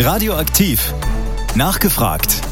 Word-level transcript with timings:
Radioaktiv. 0.00 0.94
Nachgefragt. 1.56 2.47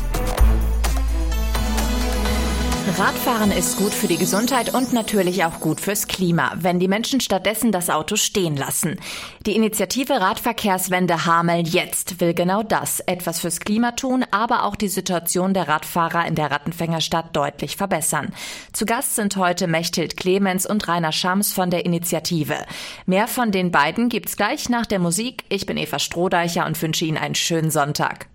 Radfahren 2.89 3.51
ist 3.51 3.77
gut 3.77 3.93
für 3.93 4.07
die 4.07 4.17
Gesundheit 4.17 4.73
und 4.73 4.93
natürlich 4.93 5.45
auch 5.45 5.59
gut 5.59 5.81
fürs 5.81 6.07
Klima, 6.07 6.53
wenn 6.57 6.79
die 6.79 6.87
Menschen 6.87 7.21
stattdessen 7.21 7.73
das 7.73 7.91
Auto 7.91 8.15
stehen 8.15 8.57
lassen. 8.57 9.01
Die 9.45 9.57
Initiative 9.57 10.21
Radverkehrswende 10.21 11.27
Hameln 11.27 11.67
jetzt 11.67 12.21
will 12.21 12.33
genau 12.33 12.63
das, 12.63 13.01
etwas 13.01 13.41
fürs 13.41 13.59
Klima 13.59 13.91
tun, 13.93 14.25
aber 14.31 14.63
auch 14.63 14.77
die 14.77 14.89
Situation 14.89 15.53
der 15.53 15.67
Radfahrer 15.67 16.27
in 16.27 16.37
der 16.37 16.53
Rattenfängerstadt 16.53 17.35
deutlich 17.35 17.77
verbessern. 17.77 18.33
Zu 18.73 18.87
Gast 18.87 19.17
sind 19.17 19.37
heute 19.37 19.67
Mechthild 19.67 20.17
Clemens 20.17 20.65
und 20.65 20.87
Rainer 20.87 21.13
Schams 21.13 21.53
von 21.53 21.71
der 21.71 21.85
Initiative. 21.85 22.57
Mehr 23.05 23.27
von 23.27 23.51
den 23.51 23.73
beiden 23.73 24.09
gibt's 24.09 24.37
gleich 24.37 24.69
nach 24.69 24.87
der 24.87 25.01
Musik. 25.01 25.43
Ich 25.49 25.67
bin 25.67 25.77
Eva 25.77 25.99
Strohdeicher 25.99 26.65
und 26.65 26.81
wünsche 26.81 27.05
Ihnen 27.05 27.19
einen 27.19 27.35
schönen 27.35 27.73
Sonntag. 27.73 28.29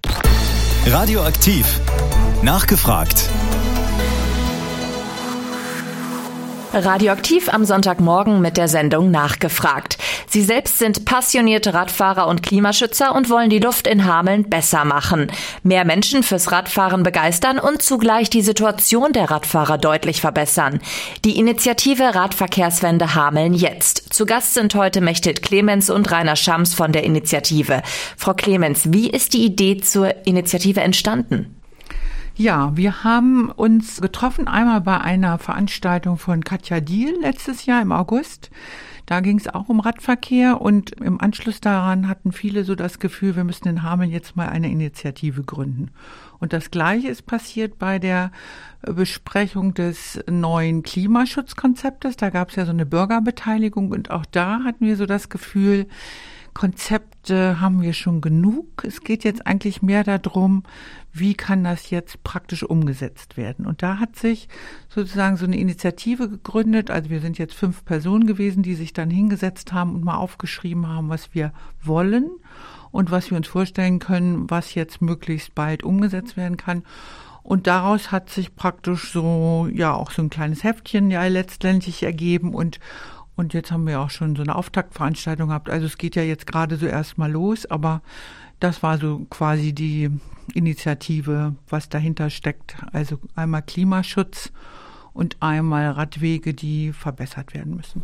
Radioaktiv. 0.85 1.79
Nachgefragt. 2.43 3.29
Radioaktiv 6.73 7.49
am 7.49 7.65
Sonntagmorgen 7.65 8.39
mit 8.39 8.55
der 8.55 8.69
Sendung 8.69 9.11
Nachgefragt. 9.11 9.97
Sie 10.27 10.41
selbst 10.41 10.79
sind 10.79 11.03
passionierte 11.03 11.73
Radfahrer 11.73 12.27
und 12.27 12.43
Klimaschützer 12.43 13.13
und 13.13 13.29
wollen 13.29 13.49
die 13.49 13.59
Luft 13.59 13.87
in 13.87 14.05
Hameln 14.05 14.49
besser 14.49 14.85
machen, 14.85 15.29
mehr 15.63 15.83
Menschen 15.83 16.23
fürs 16.23 16.51
Radfahren 16.53 17.03
begeistern 17.03 17.59
und 17.59 17.81
zugleich 17.81 18.29
die 18.29 18.41
Situation 18.41 19.11
der 19.11 19.29
Radfahrer 19.29 19.77
deutlich 19.77 20.21
verbessern. 20.21 20.79
Die 21.25 21.37
Initiative 21.37 22.15
Radverkehrswende 22.15 23.15
Hameln 23.15 23.53
jetzt. 23.53 24.13
Zu 24.13 24.25
Gast 24.25 24.53
sind 24.53 24.73
heute 24.73 25.01
Mechthild 25.01 25.41
Clemens 25.41 25.89
und 25.89 26.09
Rainer 26.09 26.37
Schams 26.37 26.73
von 26.73 26.93
der 26.93 27.03
Initiative. 27.03 27.81
Frau 28.15 28.33
Clemens, 28.33 28.93
wie 28.93 29.09
ist 29.09 29.33
die 29.33 29.43
Idee 29.43 29.77
zur 29.77 30.25
Initiative 30.25 30.79
entstanden? 30.79 31.60
Ja, 32.35 32.75
wir 32.75 33.03
haben 33.03 33.51
uns 33.51 33.99
getroffen 33.99 34.47
einmal 34.47 34.81
bei 34.81 34.99
einer 34.99 35.37
Veranstaltung 35.37 36.17
von 36.17 36.43
Katja 36.43 36.79
Diel 36.79 37.13
letztes 37.21 37.65
Jahr 37.65 37.81
im 37.81 37.91
August. 37.91 38.49
Da 39.05 39.19
ging 39.19 39.37
es 39.37 39.53
auch 39.53 39.67
um 39.67 39.81
Radverkehr 39.81 40.61
und 40.61 40.91
im 41.01 41.19
Anschluss 41.19 41.59
daran 41.59 42.07
hatten 42.07 42.31
viele 42.31 42.63
so 42.63 42.75
das 42.75 42.99
Gefühl, 42.99 43.35
wir 43.35 43.43
müssen 43.43 43.67
in 43.67 43.83
Hameln 43.83 44.09
jetzt 44.09 44.37
mal 44.37 44.47
eine 44.47 44.71
Initiative 44.71 45.43
gründen. 45.43 45.91
Und 46.39 46.53
das 46.53 46.71
Gleiche 46.71 47.09
ist 47.09 47.25
passiert 47.25 47.77
bei 47.77 47.99
der 47.99 48.31
Besprechung 48.81 49.73
des 49.73 50.23
neuen 50.29 50.83
Klimaschutzkonzeptes. 50.83 52.15
Da 52.15 52.29
gab 52.29 52.49
es 52.49 52.55
ja 52.55 52.65
so 52.65 52.71
eine 52.71 52.85
Bürgerbeteiligung 52.85 53.91
und 53.91 54.09
auch 54.09 54.25
da 54.25 54.63
hatten 54.63 54.85
wir 54.85 54.95
so 54.95 55.05
das 55.05 55.27
Gefühl, 55.27 55.87
Konzepte 56.53 57.61
haben 57.61 57.81
wir 57.81 57.93
schon 57.93 58.21
genug. 58.21 58.83
Es 58.85 59.01
geht 59.01 59.23
jetzt 59.23 59.47
eigentlich 59.47 59.81
mehr 59.81 60.03
darum, 60.03 60.63
wie 61.13 61.33
kann 61.33 61.63
das 61.63 61.89
jetzt 61.89 62.23
praktisch 62.23 62.63
umgesetzt 62.63 63.37
werden. 63.37 63.65
Und 63.65 63.81
da 63.83 63.99
hat 63.99 64.15
sich 64.15 64.47
sozusagen 64.89 65.37
so 65.37 65.45
eine 65.45 65.57
Initiative 65.57 66.29
gegründet. 66.29 66.91
Also 66.91 67.09
wir 67.09 67.21
sind 67.21 67.37
jetzt 67.37 67.53
fünf 67.53 67.85
Personen 67.85 68.27
gewesen, 68.27 68.63
die 68.63 68.75
sich 68.75 68.93
dann 68.93 69.09
hingesetzt 69.09 69.73
haben 69.73 69.95
und 69.95 70.03
mal 70.03 70.17
aufgeschrieben 70.17 70.87
haben, 70.87 71.09
was 71.09 71.33
wir 71.33 71.53
wollen 71.81 72.29
und 72.91 73.11
was 73.11 73.29
wir 73.29 73.37
uns 73.37 73.47
vorstellen 73.47 73.99
können, 73.99 74.49
was 74.49 74.75
jetzt 74.75 75.01
möglichst 75.01 75.55
bald 75.55 75.83
umgesetzt 75.83 76.37
werden 76.37 76.57
kann. 76.57 76.83
Und 77.43 77.65
daraus 77.65 78.11
hat 78.11 78.29
sich 78.29 78.55
praktisch 78.55 79.11
so, 79.11 79.67
ja, 79.73 79.93
auch 79.93 80.11
so 80.11 80.21
ein 80.21 80.29
kleines 80.29 80.63
Heftchen 80.63 81.09
ja 81.09 81.25
letztendlich 81.25 82.03
ergeben 82.03 82.53
und, 82.53 82.79
und 83.41 83.55
jetzt 83.55 83.71
haben 83.71 83.87
wir 83.87 83.99
auch 83.99 84.11
schon 84.11 84.35
so 84.35 84.43
eine 84.43 84.55
Auftaktveranstaltung 84.55 85.47
gehabt. 85.49 85.69
Also 85.69 85.87
es 85.87 85.97
geht 85.97 86.15
ja 86.15 86.21
jetzt 86.21 86.45
gerade 86.45 86.77
so 86.77 86.85
erstmal 86.85 87.31
los, 87.31 87.65
aber 87.65 88.01
das 88.59 88.83
war 88.83 88.99
so 88.99 89.25
quasi 89.31 89.73
die 89.73 90.11
Initiative, 90.53 91.55
was 91.67 91.89
dahinter 91.89 92.29
steckt. 92.29 92.75
Also 92.93 93.17
einmal 93.35 93.63
Klimaschutz 93.63 94.51
und 95.13 95.37
einmal 95.39 95.89
Radwege, 95.89 96.53
die 96.53 96.93
verbessert 96.93 97.55
werden 97.55 97.75
müssen. 97.75 98.03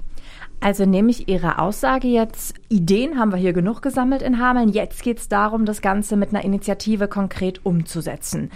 Also 0.59 0.85
nehme 0.85 1.11
ich 1.11 1.29
Ihre 1.29 1.59
Aussage 1.59 2.07
jetzt, 2.07 2.55
Ideen 2.67 3.19
haben 3.19 3.31
wir 3.31 3.37
hier 3.37 3.53
genug 3.53 3.83
gesammelt 3.83 4.23
in 4.23 4.39
Hameln, 4.39 4.69
jetzt 4.69 5.03
geht 5.03 5.19
es 5.19 5.29
darum, 5.29 5.65
das 5.65 5.81
Ganze 5.81 6.17
mit 6.17 6.29
einer 6.29 6.43
Initiative 6.43 7.07
konkret 7.07 7.63
umzusetzen. 7.63 8.49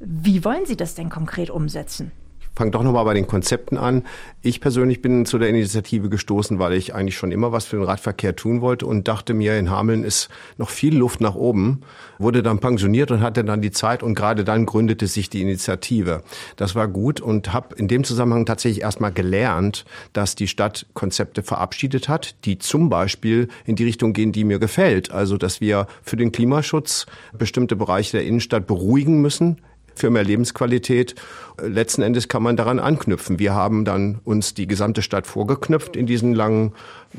Wie 0.00 0.46
wollen 0.46 0.64
Sie 0.64 0.76
das 0.76 0.94
denn 0.94 1.10
konkret 1.10 1.50
umsetzen? 1.50 2.10
Fange 2.54 2.70
doch 2.70 2.82
nochmal 2.82 3.04
bei 3.04 3.14
den 3.14 3.26
Konzepten 3.26 3.78
an. 3.78 4.04
Ich 4.42 4.60
persönlich 4.60 5.00
bin 5.00 5.24
zu 5.24 5.38
der 5.38 5.48
Initiative 5.48 6.08
gestoßen, 6.08 6.58
weil 6.58 6.74
ich 6.74 6.94
eigentlich 6.94 7.16
schon 7.16 7.32
immer 7.32 7.52
was 7.52 7.64
für 7.64 7.76
den 7.76 7.84
Radverkehr 7.84 8.36
tun 8.36 8.60
wollte 8.60 8.86
und 8.86 9.08
dachte 9.08 9.34
mir, 9.34 9.58
in 9.58 9.70
Hameln 9.70 10.04
ist 10.04 10.28
noch 10.58 10.68
viel 10.68 10.96
Luft 10.96 11.20
nach 11.20 11.34
oben, 11.34 11.80
wurde 12.18 12.42
dann 12.42 12.58
pensioniert 12.58 13.10
und 13.10 13.20
hatte 13.20 13.44
dann 13.44 13.62
die 13.62 13.70
Zeit 13.70 14.02
und 14.02 14.14
gerade 14.14 14.44
dann 14.44 14.66
gründete 14.66 15.06
sich 15.06 15.30
die 15.30 15.40
Initiative. 15.40 16.22
Das 16.56 16.74
war 16.74 16.88
gut 16.88 17.20
und 17.20 17.52
habe 17.52 17.74
in 17.76 17.88
dem 17.88 18.04
Zusammenhang 18.04 18.44
tatsächlich 18.46 18.82
erstmal 18.82 19.12
gelernt, 19.12 19.84
dass 20.12 20.34
die 20.34 20.48
Stadt 20.48 20.86
Konzepte 20.94 21.42
verabschiedet 21.42 22.08
hat, 22.08 22.34
die 22.44 22.58
zum 22.58 22.90
Beispiel 22.90 23.48
in 23.64 23.76
die 23.76 23.84
Richtung 23.84 24.12
gehen, 24.12 24.32
die 24.32 24.44
mir 24.44 24.58
gefällt. 24.58 25.10
Also, 25.10 25.36
dass 25.36 25.60
wir 25.60 25.86
für 26.02 26.16
den 26.16 26.32
Klimaschutz 26.32 27.06
bestimmte 27.36 27.76
Bereiche 27.76 28.18
der 28.18 28.26
Innenstadt 28.26 28.66
beruhigen 28.66 29.20
müssen, 29.22 29.58
für 29.94 30.10
mehr 30.10 30.24
Lebensqualität. 30.24 31.14
Letzten 31.60 32.02
Endes 32.02 32.28
kann 32.28 32.42
man 32.42 32.56
daran 32.56 32.78
anknüpfen. 32.78 33.38
Wir 33.38 33.54
haben 33.54 33.84
dann 33.84 34.20
uns 34.24 34.54
die 34.54 34.66
gesamte 34.66 35.02
Stadt 35.02 35.26
vorgeknüpft 35.26 35.96
in 35.96 36.06
diesen 36.06 36.34
langen 36.34 36.72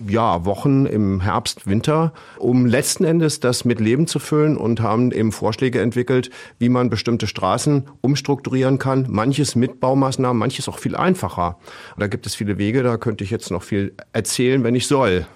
ja, 0.08 0.44
Wochen 0.46 0.86
im 0.86 1.22
Herbst, 1.22 1.68
Winter, 1.68 2.14
um 2.38 2.66
letzten 2.66 3.04
Endes 3.04 3.40
das 3.40 3.64
mit 3.64 3.80
Leben 3.80 4.08
zu 4.08 4.20
füllen 4.20 4.58
und 4.58 4.82
haben 4.82 5.12
eben 5.12 5.32
Vorschläge 5.32 5.82
entwickelt, 5.82 6.32
wie 6.58 6.70
man 6.70 6.90
bestimmte 6.90 7.28
Straßen 7.28 7.90
umstrukturieren 8.02 8.80
kann. 8.80 9.06
Manches 9.10 9.56
mit 9.56 9.80
Baumaßnahmen, 9.80 10.38
manches 10.38 10.68
auch 10.68 10.80
viel 10.80 10.96
einfacher. 10.96 11.58
Da 11.98 12.08
gibt 12.08 12.26
es 12.26 12.36
viele 12.36 12.58
Wege, 12.58 12.84
da 12.84 12.98
könnte 12.98 13.24
ich 13.24 13.30
jetzt 13.30 13.52
noch 13.52 13.64
viel 13.64 13.94
erzählen, 14.14 14.64
wenn 14.64 14.76
ich 14.76 14.88
soll. 14.88 15.28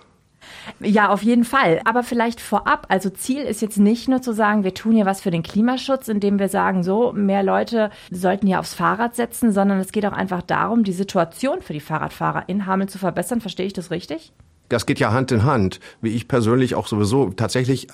Ja, 0.80 1.10
auf 1.10 1.24
jeden 1.24 1.44
Fall. 1.44 1.82
Aber 1.86 2.04
vielleicht 2.04 2.42
vorab, 2.42 2.88
also 2.90 3.10
Ziel 3.10 3.42
ist 3.42 3.62
jetzt 3.62 3.78
nicht 3.78 4.08
nur 4.08 4.22
zu 4.22 4.34
sagen, 4.34 4.64
wir 4.64 4.74
tun 4.74 4.94
hier 4.94 5.06
was 5.06 5.22
für 5.22 5.32
den 5.32 5.44
Klimaschutz, 5.44 6.08
indem 6.08 6.40
wir 6.40 6.50
sagen, 6.50 6.84
so, 6.84 7.14
mehr 7.14 7.44
Leute 7.44 7.92
sollten 8.12 8.48
hier 8.48 8.60
aufs 8.60 8.74
Fahrrad 8.74 9.16
setzen, 9.16 9.52
sondern 9.52 9.80
es 9.80 9.92
geht 9.92 10.06
auch 10.06 10.14
einfach 10.14 10.42
darum, 10.42 10.84
die 10.84 10.94
Situation 10.94 11.62
für 11.62 11.74
die 11.74 11.80
Fahrradfahrer 11.80 12.44
in 12.48 12.66
Hameln 12.66 12.90
zu 12.90 12.98
verbessern. 12.98 13.42
Verstehe 13.42 13.66
ich 13.66 13.74
das 13.74 13.92
richtig? 13.92 14.34
Das 14.70 14.86
geht 14.86 15.00
ja 15.00 15.14
Hand 15.14 15.32
in 15.32 15.44
Hand, 15.44 15.80
wie 16.02 16.10
ich 16.10 16.28
persönlich 16.28 16.76
auch 16.76 16.88
sowieso 16.88 17.30
tatsächlich 17.30 17.88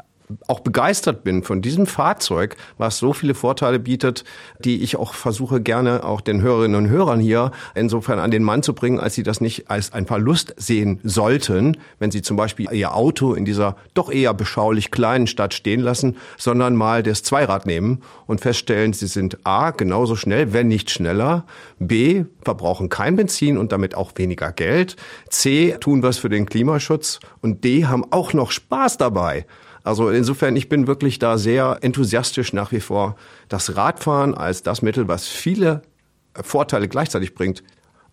auch 0.48 0.62
begeistert 0.62 1.24
bin 1.24 1.44
von 1.44 1.62
diesem 1.62 1.86
Fahrzeug, 1.86 2.56
was 2.78 2.98
so 2.98 3.14
viele 3.14 3.34
Vorteile 3.34 3.80
bietet, 3.80 4.24
die 4.60 4.84
ich 4.84 4.96
auch 4.96 5.14
versuche 5.14 5.62
gerne 5.62 6.04
auch 6.04 6.22
den 6.22 6.42
Hörerinnen 6.42 6.76
und 6.86 6.90
Hörern 6.90 7.20
hier 7.20 7.52
insofern 7.76 8.20
an 8.20 8.32
den 8.32 8.44
Mann 8.44 8.64
zu 8.64 8.74
bringen, 8.74 9.00
als 9.00 9.16
sie 9.16 9.24
das 9.24 9.42
nicht 9.42 9.70
als 9.70 9.94
ein 9.94 10.06
Verlust 10.06 10.54
sehen 10.58 11.00
sollten, 11.04 11.78
wenn 12.00 12.12
sie 12.12 12.22
zum 12.22 12.38
Beispiel 12.38 12.72
ihr 12.72 12.96
Auto 12.96 13.34
in 13.34 13.46
dieser 13.46 13.76
doch 13.94 14.12
eher 14.12 14.34
beschaulich 14.34 14.92
kleinen 14.92 15.28
Stadt 15.28 15.54
stehen 15.54 15.82
lassen, 15.82 16.18
sondern 16.38 16.76
mal 16.76 17.04
das 17.04 17.24
Zweirad 17.24 17.66
nehmen 17.66 18.02
und 18.28 18.42
feststellen, 18.42 18.94
sie 18.94 19.08
sind 19.08 19.46
A, 19.46 19.72
genauso 19.72 20.16
schnell, 20.16 20.54
wenn 20.54 20.68
nicht 20.68 20.90
schneller, 20.90 21.46
B, 21.80 22.26
verbrauchen 22.44 22.90
kein 22.90 23.16
Benzin 23.16 23.58
und 23.58 23.72
damit 23.72 23.96
auch 23.96 24.12
weniger 24.16 24.52
Geld, 24.52 24.96
C, 25.30 25.76
tun 25.80 26.04
was 26.04 26.18
für 26.18 26.30
den 26.30 26.46
Klimaschutz 26.46 27.20
und 27.42 27.64
D, 27.64 27.86
haben 27.86 28.06
auch 28.12 28.34
noch 28.34 28.52
Spaß 28.52 28.98
dabei. 28.98 29.46
Also 29.84 30.10
insofern, 30.10 30.56
ich 30.56 30.70
bin 30.70 30.88
wirklich 30.88 31.20
da 31.20 31.38
sehr 31.38 31.80
enthusiastisch 31.82 32.54
nach 32.54 32.72
wie 32.72 32.80
vor, 32.80 33.16
das 33.50 33.76
Radfahren 33.76 34.34
als 34.34 34.64
das 34.64 34.82
Mittel, 34.82 35.08
was 35.08 35.28
viele 35.28 35.82
Vorteile 36.34 36.88
gleichzeitig 36.88 37.36
bringt, 37.36 37.64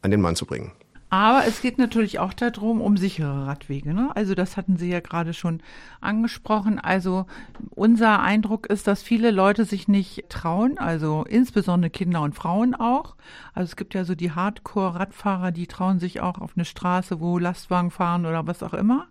an 0.02 0.10
den 0.10 0.20
Mann 0.20 0.36
zu 0.36 0.46
bringen. 0.46 0.72
Aber 1.12 1.44
es 1.44 1.60
geht 1.60 1.76
natürlich 1.76 2.20
auch 2.20 2.32
darum, 2.32 2.80
um 2.80 2.96
sichere 2.96 3.48
Radwege. 3.48 3.92
Ne? 3.92 4.10
Also 4.14 4.36
das 4.36 4.56
hatten 4.56 4.76
Sie 4.76 4.88
ja 4.88 5.00
gerade 5.00 5.34
schon 5.34 5.60
angesprochen. 6.00 6.78
Also 6.78 7.26
unser 7.70 8.20
Eindruck 8.20 8.66
ist, 8.66 8.86
dass 8.86 9.02
viele 9.02 9.32
Leute 9.32 9.64
sich 9.64 9.88
nicht 9.88 10.28
trauen, 10.28 10.78
also 10.78 11.24
insbesondere 11.28 11.90
Kinder 11.90 12.22
und 12.22 12.36
Frauen 12.36 12.76
auch. 12.76 13.16
Also 13.54 13.70
es 13.70 13.76
gibt 13.76 13.94
ja 13.94 14.04
so 14.04 14.14
die 14.14 14.30
Hardcore-Radfahrer, 14.30 15.50
die 15.50 15.66
trauen 15.66 15.98
sich 15.98 16.20
auch 16.20 16.38
auf 16.38 16.52
eine 16.54 16.64
Straße, 16.64 17.18
wo 17.18 17.38
Lastwagen 17.38 17.90
fahren 17.90 18.24
oder 18.24 18.46
was 18.46 18.62
auch 18.62 18.74
immer. 18.74 19.08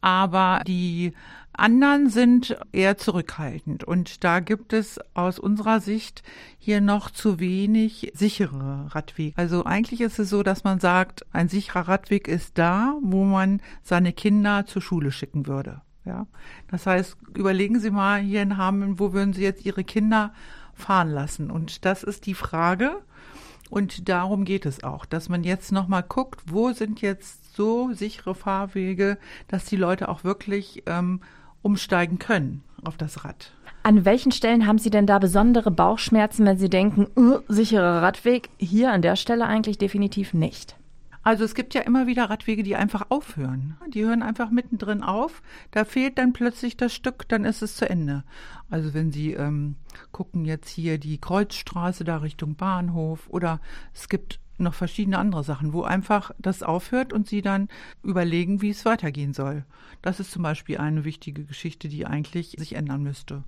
Aber 0.00 0.62
die 0.66 1.12
anderen 1.52 2.08
sind 2.08 2.56
eher 2.72 2.96
zurückhaltend. 2.96 3.84
Und 3.84 4.24
da 4.24 4.40
gibt 4.40 4.72
es 4.72 4.98
aus 5.14 5.38
unserer 5.38 5.80
Sicht 5.80 6.22
hier 6.58 6.80
noch 6.80 7.10
zu 7.10 7.38
wenig 7.38 8.12
sichere 8.14 8.86
Radwege. 8.94 9.36
Also 9.36 9.64
eigentlich 9.64 10.00
ist 10.00 10.18
es 10.18 10.30
so, 10.30 10.42
dass 10.42 10.64
man 10.64 10.80
sagt, 10.80 11.26
ein 11.32 11.48
sicherer 11.48 11.88
Radweg 11.88 12.28
ist 12.28 12.58
da, 12.58 12.96
wo 13.02 13.24
man 13.24 13.60
seine 13.82 14.12
Kinder 14.12 14.66
zur 14.66 14.82
Schule 14.82 15.12
schicken 15.12 15.46
würde. 15.46 15.82
Ja, 16.04 16.26
das 16.70 16.86
heißt, 16.86 17.16
überlegen 17.36 17.78
Sie 17.78 17.90
mal 17.90 18.20
hier 18.20 18.42
in 18.42 18.56
Hameln, 18.56 18.98
wo 18.98 19.12
würden 19.12 19.34
Sie 19.34 19.42
jetzt 19.42 19.66
Ihre 19.66 19.84
Kinder 19.84 20.32
fahren 20.72 21.10
lassen? 21.10 21.50
Und 21.50 21.84
das 21.84 22.02
ist 22.02 22.26
die 22.26 22.34
Frage. 22.34 23.02
Und 23.68 24.08
darum 24.08 24.44
geht 24.44 24.66
es 24.66 24.82
auch, 24.82 25.04
dass 25.04 25.28
man 25.28 25.44
jetzt 25.44 25.70
nochmal 25.70 26.02
guckt, 26.02 26.40
wo 26.46 26.72
sind 26.72 27.02
jetzt 27.02 27.54
so 27.54 27.92
sichere 27.92 28.34
Fahrwege, 28.34 29.18
dass 29.46 29.64
die 29.66 29.76
Leute 29.76 30.08
auch 30.08 30.24
wirklich 30.24 30.82
ähm, 30.86 31.20
umsteigen 31.62 32.18
können. 32.18 32.62
auf 32.82 32.96
das 32.96 33.24
Rad. 33.24 33.52
An 33.82 34.04
welchen 34.04 34.32
Stellen 34.32 34.66
haben 34.66 34.78
Sie 34.78 34.90
denn 34.90 35.06
da 35.06 35.18
besondere 35.18 35.70
Bauchschmerzen, 35.70 36.44
wenn 36.46 36.58
Sie 36.58 36.70
denken, 36.70 37.06
uh, 37.16 37.40
sicherer 37.48 38.02
Radweg? 38.02 38.50
Hier 38.58 38.92
an 38.92 39.02
der 39.02 39.16
Stelle 39.16 39.46
eigentlich 39.46 39.78
definitiv 39.78 40.34
nicht. 40.34 40.76
Also 41.22 41.44
es 41.44 41.54
gibt 41.54 41.74
ja 41.74 41.82
immer 41.82 42.06
wieder 42.06 42.30
Radwege, 42.30 42.62
die 42.62 42.76
einfach 42.76 43.06
aufhören. 43.10 43.76
Die 43.88 44.04
hören 44.04 44.22
einfach 44.22 44.50
mittendrin 44.50 45.02
auf. 45.02 45.42
Da 45.70 45.84
fehlt 45.84 46.16
dann 46.16 46.32
plötzlich 46.32 46.76
das 46.76 46.94
Stück, 46.94 47.28
dann 47.28 47.44
ist 47.44 47.60
es 47.62 47.76
zu 47.76 47.88
Ende. 47.88 48.24
Also 48.70 48.94
wenn 48.94 49.12
Sie 49.12 49.34
ähm, 49.34 49.76
gucken 50.12 50.46
jetzt 50.46 50.70
hier 50.70 50.98
die 50.98 51.18
Kreuzstraße 51.18 52.04
da 52.04 52.18
Richtung 52.18 52.56
Bahnhof 52.56 53.28
oder 53.28 53.60
es 53.94 54.08
gibt 54.08 54.40
noch 54.60 54.74
verschiedene 54.74 55.18
andere 55.18 55.44
Sachen, 55.44 55.72
wo 55.72 55.82
einfach 55.82 56.30
das 56.38 56.62
aufhört 56.62 57.12
und 57.12 57.28
Sie 57.28 57.42
dann 57.42 57.68
überlegen, 58.02 58.62
wie 58.62 58.70
es 58.70 58.84
weitergehen 58.84 59.32
soll. 59.32 59.64
Das 60.02 60.20
ist 60.20 60.30
zum 60.30 60.42
Beispiel 60.42 60.78
eine 60.78 61.04
wichtige 61.04 61.44
Geschichte, 61.44 61.88
die 61.88 62.06
eigentlich 62.06 62.56
sich 62.58 62.74
ändern 62.74 63.02
müsste. 63.02 63.42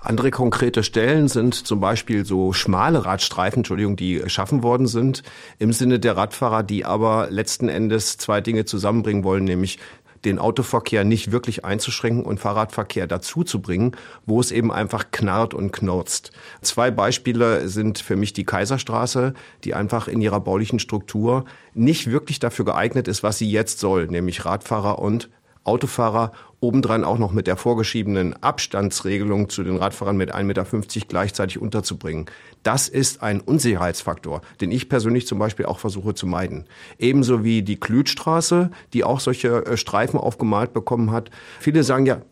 Andere 0.00 0.30
konkrete 0.30 0.84
Stellen 0.84 1.26
sind 1.26 1.54
zum 1.54 1.80
Beispiel 1.80 2.24
so 2.24 2.52
schmale 2.52 3.04
Radstreifen, 3.04 3.60
Entschuldigung, 3.60 3.96
die 3.96 4.20
geschaffen 4.20 4.62
worden 4.62 4.86
sind 4.86 5.22
im 5.58 5.72
Sinne 5.72 5.98
der 5.98 6.16
Radfahrer, 6.16 6.62
die 6.62 6.84
aber 6.84 7.28
letzten 7.30 7.68
Endes 7.68 8.16
zwei 8.16 8.40
Dinge 8.40 8.66
zusammenbringen 8.66 9.24
wollen, 9.24 9.44
nämlich 9.44 9.78
den 10.26 10.38
Autoverkehr 10.38 11.04
nicht 11.04 11.32
wirklich 11.32 11.64
einzuschränken 11.64 12.24
und 12.24 12.40
Fahrradverkehr 12.40 13.06
dazu 13.06 13.44
zu 13.44 13.62
bringen, 13.62 13.92
wo 14.26 14.40
es 14.40 14.52
eben 14.52 14.72
einfach 14.72 15.10
knarrt 15.10 15.54
und 15.54 15.72
knurzt. 15.72 16.32
Zwei 16.60 16.90
Beispiele 16.90 17.68
sind 17.68 17.98
für 17.98 18.16
mich 18.16 18.32
die 18.32 18.44
Kaiserstraße, 18.44 19.34
die 19.64 19.74
einfach 19.74 20.08
in 20.08 20.20
ihrer 20.20 20.40
baulichen 20.40 20.78
Struktur 20.78 21.44
nicht 21.72 22.10
wirklich 22.10 22.40
dafür 22.40 22.64
geeignet 22.64 23.08
ist, 23.08 23.22
was 23.22 23.38
sie 23.38 23.50
jetzt 23.50 23.78
soll, 23.78 24.06
nämlich 24.08 24.44
Radfahrer 24.44 24.98
und 24.98 25.30
Autofahrer 25.66 26.32
obendrein 26.60 27.04
auch 27.04 27.18
noch 27.18 27.32
mit 27.32 27.46
der 27.46 27.56
vorgeschriebenen 27.56 28.34
Abstandsregelung 28.42 29.48
zu 29.48 29.62
den 29.62 29.76
Radfahrern 29.76 30.16
mit 30.16 30.34
1,50 30.34 30.44
Meter 30.44 30.66
gleichzeitig 31.08 31.60
unterzubringen. 31.60 32.26
Das 32.62 32.88
ist 32.88 33.22
ein 33.22 33.40
Unsicherheitsfaktor, 33.40 34.40
den 34.60 34.70
ich 34.70 34.88
persönlich 34.88 35.26
zum 35.26 35.38
Beispiel 35.38 35.66
auch 35.66 35.78
versuche 35.78 36.14
zu 36.14 36.26
meiden. 36.26 36.64
Ebenso 36.98 37.44
wie 37.44 37.62
die 37.62 37.78
Klütstraße, 37.78 38.70
die 38.92 39.04
auch 39.04 39.20
solche 39.20 39.66
äh, 39.66 39.76
Streifen 39.76 40.18
aufgemalt 40.18 40.72
bekommen 40.72 41.10
hat. 41.10 41.30
Viele 41.60 41.84
sagen 41.84 42.06
ja, 42.06 42.22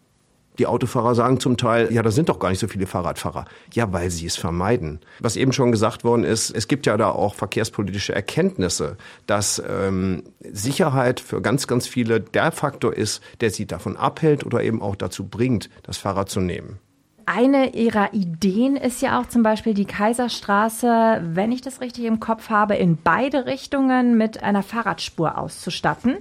die 0.59 0.67
Autofahrer 0.67 1.15
sagen 1.15 1.41
zum 1.41 1.57
Teil, 1.57 1.93
ja, 1.93 2.03
da 2.03 2.11
sind 2.11 2.29
doch 2.29 2.39
gar 2.39 2.51
nicht 2.51 2.61
so 2.61 2.69
viele 2.69 2.87
Fahrradfahrer. 2.87 3.45
Ja, 3.73 3.93
weil 3.93 4.11
sie 4.11 4.27
es 4.27 4.37
vermeiden. 4.37 5.01
Was 5.21 5.37
eben 5.37 5.53
schon 5.53 5.73
gesagt 5.73 6.05
worden 6.05 6.25
ist, 6.25 6.51
es 6.51 6.69
gibt 6.69 6.87
ja 6.87 6.97
da 6.97 7.11
auch 7.11 7.35
verkehrspolitische 7.35 8.15
Erkenntnisse, 8.15 8.97
dass 9.27 9.63
ähm, 9.69 10.23
Sicherheit 10.41 11.21
für 11.21 11.43
ganz, 11.43 11.67
ganz 11.67 11.87
viele 11.87 12.21
der 12.21 12.53
Faktor 12.53 12.95
ist, 12.95 13.23
der 13.41 13.51
sie 13.51 13.67
davon 13.67 13.97
abhält 13.97 14.45
oder 14.45 14.63
eben 14.63 14.81
auch 14.83 14.97
dazu 14.97 15.25
bringt, 15.25 15.71
das 15.83 15.97
Fahrrad 15.97 16.29
zu 16.31 16.41
nehmen. 16.41 16.79
Eine 17.27 17.75
ihrer 17.75 18.13
Ideen 18.13 18.77
ist 18.77 19.01
ja 19.01 19.19
auch 19.19 19.27
zum 19.27 19.43
Beispiel 19.43 19.73
die 19.73 19.87
Kaiserstraße, 19.87 21.23
wenn 21.25 21.53
ich 21.53 21.63
das 21.63 21.81
richtig 21.81 22.05
im 22.05 22.21
Kopf 22.21 22.51
habe, 22.51 22.75
in 22.75 22.99
beide 23.03 23.47
Richtungen 23.47 24.19
mit 24.19 24.43
einer 24.43 24.63
Fahrradspur 24.63 25.39
auszustatten. 25.39 26.19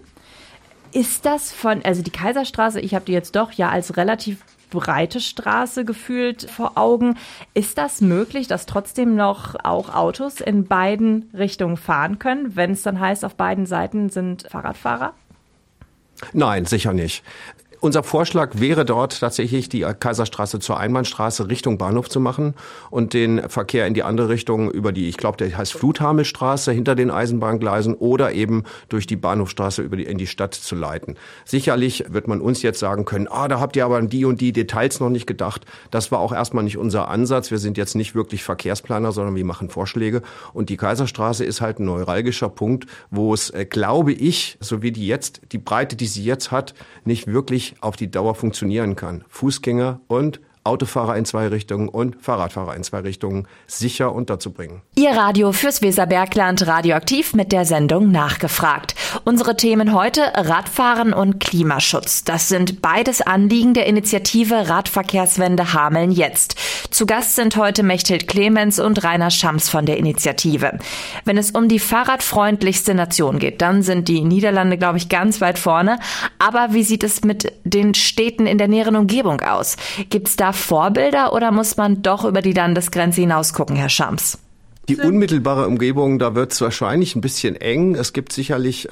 Ist 0.94 1.26
das 1.26 1.52
von, 1.52 1.84
also 1.84 2.02
die 2.02 2.12
Kaiserstraße, 2.12 2.80
ich 2.80 2.94
habe 2.94 3.06
die 3.06 3.14
jetzt 3.14 3.36
doch 3.36 3.52
ja 3.52 3.70
als 3.70 3.98
relativ 3.98 4.38
breite 4.74 5.20
Straße 5.22 5.86
gefühlt 5.86 6.50
vor 6.50 6.74
Augen. 6.76 7.16
Ist 7.54 7.78
das 7.78 8.02
möglich, 8.02 8.48
dass 8.48 8.66
trotzdem 8.66 9.16
noch 9.16 9.56
auch 9.64 9.94
Autos 9.94 10.42
in 10.42 10.66
beiden 10.66 11.30
Richtungen 11.34 11.78
fahren 11.78 12.18
können, 12.18 12.56
wenn 12.56 12.72
es 12.72 12.82
dann 12.82 13.00
heißt, 13.00 13.24
auf 13.24 13.36
beiden 13.36 13.68
Seiten 13.68 14.10
sind 14.10 14.48
Fahrradfahrer? 14.50 15.14
Nein, 16.32 16.66
sicher 16.66 16.94
nicht. 16.94 17.24
Unser 17.84 18.02
Vorschlag 18.02 18.52
wäre 18.62 18.86
dort 18.86 19.20
tatsächlich 19.20 19.68
die 19.68 19.82
Kaiserstraße 19.82 20.60
zur 20.60 20.80
Einbahnstraße 20.80 21.50
Richtung 21.50 21.78
Bahnhof 21.78 22.08
zu 22.08 22.22
machen 22.22 22.54
und 22.90 23.14
den 23.14 23.50
Verkehr 23.50 23.88
in 23.88 23.94
die 23.94 24.04
andere 24.04 24.30
Richtung 24.30 24.72
über 24.72 24.94
die, 24.94 25.10
ich 25.10 25.18
glaube, 25.18 25.36
der 25.36 25.58
heißt 25.58 25.74
Fluthamelstraße 25.74 26.72
hinter 26.72 26.96
den 26.96 27.12
Eisenbahngleisen 27.12 27.96
oder 27.96 28.32
eben 28.32 28.64
durch 28.88 29.06
die 29.06 29.18
Bahnhofstraße 29.18 29.82
über 29.82 29.98
die, 29.98 30.04
in 30.04 30.18
die 30.18 30.28
Stadt 30.28 30.54
zu 30.54 30.76
leiten. 30.76 31.18
Sicherlich 31.44 32.06
wird 32.08 32.30
man 32.30 32.40
uns 32.40 32.62
jetzt 32.62 32.80
sagen 32.80 33.04
können, 33.04 33.28
ah, 33.30 33.50
da 33.50 33.60
habt 33.60 33.76
ihr 33.76 33.84
aber 33.84 33.98
an 33.98 34.08
die 34.08 34.24
und 34.24 34.40
die 34.40 34.54
Details 34.54 35.02
noch 35.02 35.10
nicht 35.10 35.28
gedacht. 35.28 35.66
Das 35.92 36.10
war 36.10 36.20
auch 36.20 36.32
erstmal 36.32 36.64
nicht 36.64 36.78
unser 36.78 37.10
Ansatz. 37.10 37.52
Wir 37.52 37.58
sind 37.58 37.78
jetzt 37.78 37.96
nicht 37.96 38.16
wirklich 38.16 38.46
Verkehrsplaner, 38.46 39.12
sondern 39.12 39.36
wir 39.36 39.44
machen 39.44 39.70
Vorschläge. 39.70 40.22
Und 40.54 40.70
die 40.70 40.78
Kaiserstraße 40.78 41.44
ist 41.44 41.60
halt 41.60 41.80
ein 41.80 41.86
neuralgischer 41.86 42.48
Punkt, 42.48 42.86
wo 43.12 43.34
es, 43.34 43.50
äh, 43.50 43.66
glaube 43.66 44.14
ich, 44.14 44.58
so 44.62 44.82
wie 44.82 44.94
die 44.94 45.06
jetzt, 45.06 45.42
die 45.52 45.58
Breite, 45.58 45.98
die 45.98 46.08
sie 46.08 46.24
jetzt 46.24 46.50
hat, 46.50 46.74
nicht 47.04 47.28
wirklich 47.28 47.73
auf 47.82 47.96
die 47.96 48.10
Dauer 48.10 48.36
funktionieren 48.36 48.96
kann. 48.96 49.24
Fußgänger 49.30 50.02
und 50.08 50.40
Autofahrer 50.66 51.18
in 51.18 51.26
zwei 51.26 51.48
Richtungen 51.48 51.90
und 51.90 52.16
Fahrradfahrer 52.22 52.76
in 52.76 52.84
zwei 52.84 53.00
Richtungen 53.00 53.48
sicher 53.68 54.14
unterzubringen. 54.14 54.82
Ihr 54.96 55.12
Radio 55.12 55.52
fürs 55.52 55.82
Weserbergland 55.82 56.66
radioaktiv 56.66 57.34
mit 57.34 57.52
der 57.52 57.66
Sendung 57.66 58.12
Nachgefragt. 58.12 58.93
Unsere 59.26 59.56
Themen 59.56 59.94
heute 59.94 60.22
Radfahren 60.36 61.14
und 61.14 61.40
Klimaschutz. 61.40 62.24
Das 62.24 62.50
sind 62.50 62.82
beides 62.82 63.22
Anliegen 63.22 63.74
der 63.74 63.86
Initiative 63.86 64.70
Radverkehrswende 64.70 65.74
Hameln 65.74 66.12
jetzt. 66.12 66.56
Zu 66.90 67.06
Gast 67.06 67.36
sind 67.36 67.56
heute 67.56 67.84
Mechthild 67.84 68.28
Clemens 68.28 68.80
und 68.80 69.04
Rainer 69.04 69.30
Schams 69.30 69.70
von 69.70 69.86
der 69.86 69.98
Initiative. 69.98 70.80
Wenn 71.26 71.38
es 71.38 71.52
um 71.52 71.68
die 71.70 71.80
fahrradfreundlichste 71.80 72.94
Nation 72.96 73.40
geht, 73.40 73.62
dann 73.62 73.84
sind 73.84 74.08
die 74.08 74.22
Niederlande, 74.22 74.78
glaube 74.78 74.98
ich, 74.98 75.10
ganz 75.10 75.42
weit 75.42 75.60
vorne. 75.60 76.00
Aber 76.40 76.74
wie 76.74 76.84
sieht 76.84 77.04
es 77.04 77.24
mit 77.24 77.54
den 77.64 77.94
Städten 77.94 78.48
in 78.48 78.58
der 78.58 78.68
näheren 78.68 78.96
Umgebung 78.96 79.42
aus? 79.42 79.78
Gibt 80.10 80.28
es 80.28 80.36
da 80.36 80.54
Vorbilder 80.54 81.34
oder 81.34 81.52
muss 81.52 81.78
man 81.78 82.02
doch 82.02 82.26
über 82.26 82.42
die 82.42 82.54
Landesgrenze 82.54 83.22
hinaus 83.22 83.54
gucken, 83.54 83.76
Herr 83.76 83.90
Schams? 83.90 84.43
Die 84.90 84.98
unmittelbare 84.98 85.66
Umgebung, 85.66 86.20
da 86.20 86.36
wird 86.36 86.52
es 86.52 86.60
wahrscheinlich 86.60 87.16
ein 87.16 87.22
bisschen 87.22 87.56
eng. 87.56 87.96
Es 87.96 88.12
gibt 88.12 88.34
sicherlich 88.34 88.90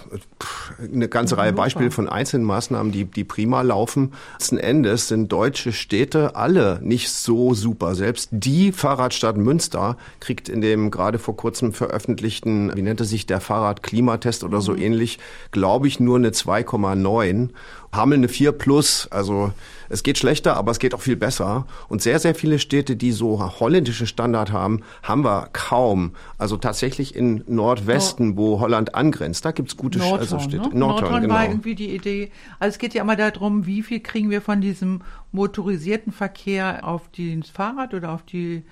eine 0.81 1.09
ganze 1.09 1.37
Reihe 1.37 1.51
Beispiele 1.51 1.91
von 1.91 2.07
einzelnen 2.07 2.45
Maßnahmen, 2.45 2.93
die, 2.93 3.03
die 3.03 3.25
prima 3.25 3.61
laufen. 3.61 4.13
Letzten 4.33 4.57
Endes 4.57 5.09
sind 5.09 5.33
deutsche 5.33 5.73
Städte 5.73 6.37
alle 6.37 6.79
nicht 6.81 7.09
so 7.09 7.53
super. 7.53 7.93
Selbst 7.93 8.29
die 8.31 8.71
Fahrradstadt 8.71 9.35
Münster 9.35 9.97
kriegt 10.21 10.47
in 10.47 10.61
dem 10.61 10.91
gerade 10.91 11.19
vor 11.19 11.35
kurzem 11.35 11.73
veröffentlichten, 11.73 12.71
wie 12.73 12.83
nennt 12.83 13.01
es 13.01 13.09
sich, 13.09 13.25
der 13.25 13.41
Fahrradklimatest 13.41 14.45
oder 14.45 14.61
so 14.61 14.71
mhm. 14.71 14.81
ähnlich, 14.81 15.19
glaube 15.51 15.89
ich, 15.89 15.99
nur 15.99 16.15
eine 16.15 16.29
2,9. 16.29 17.49
Hameln 17.91 18.21
eine 18.21 18.29
4 18.29 18.53
plus, 18.53 19.09
also 19.11 19.51
es 19.91 20.03
geht 20.03 20.17
schlechter, 20.17 20.55
aber 20.55 20.71
es 20.71 20.79
geht 20.79 20.93
auch 20.93 21.01
viel 21.01 21.15
besser. 21.15 21.65
Und 21.89 22.01
sehr, 22.01 22.19
sehr 22.19 22.33
viele 22.33 22.59
Städte, 22.59 22.95
die 22.95 23.11
so 23.11 23.39
holländischen 23.59 24.07
Standard 24.07 24.51
haben, 24.51 24.81
haben 25.03 25.23
wir 25.23 25.49
kaum. 25.53 26.13
Also 26.37 26.57
tatsächlich 26.57 27.15
in 27.15 27.43
Nordwesten, 27.47 28.37
wo 28.37 28.59
Holland 28.59 28.95
angrenzt, 28.95 29.43
da 29.45 29.51
gibt's 29.51 29.77
gute 29.77 29.99
Nordhorn, 29.99 30.19
also 30.19 30.39
Städte. 30.39 30.69
Ne? 30.69 30.79
Nordhorn, 30.79 31.01
Nordhorn 31.01 31.21
genau. 31.23 31.33
war 31.33 31.45
irgendwie 31.45 31.75
die 31.75 31.93
Idee. 31.93 32.31
Also 32.59 32.75
es 32.75 32.79
geht 32.79 32.93
ja 32.93 33.01
immer 33.01 33.15
darum, 33.15 33.65
wie 33.65 33.83
viel 33.83 33.99
kriegen 33.99 34.29
wir 34.29 34.41
von 34.41 34.61
diesem 34.61 35.01
motorisierten 35.31 36.13
Verkehr 36.13 36.87
auf 36.87 37.09
das 37.15 37.49
Fahrrad 37.49 37.93
oder 37.93 38.11
auf 38.11 38.23
die 38.23 38.63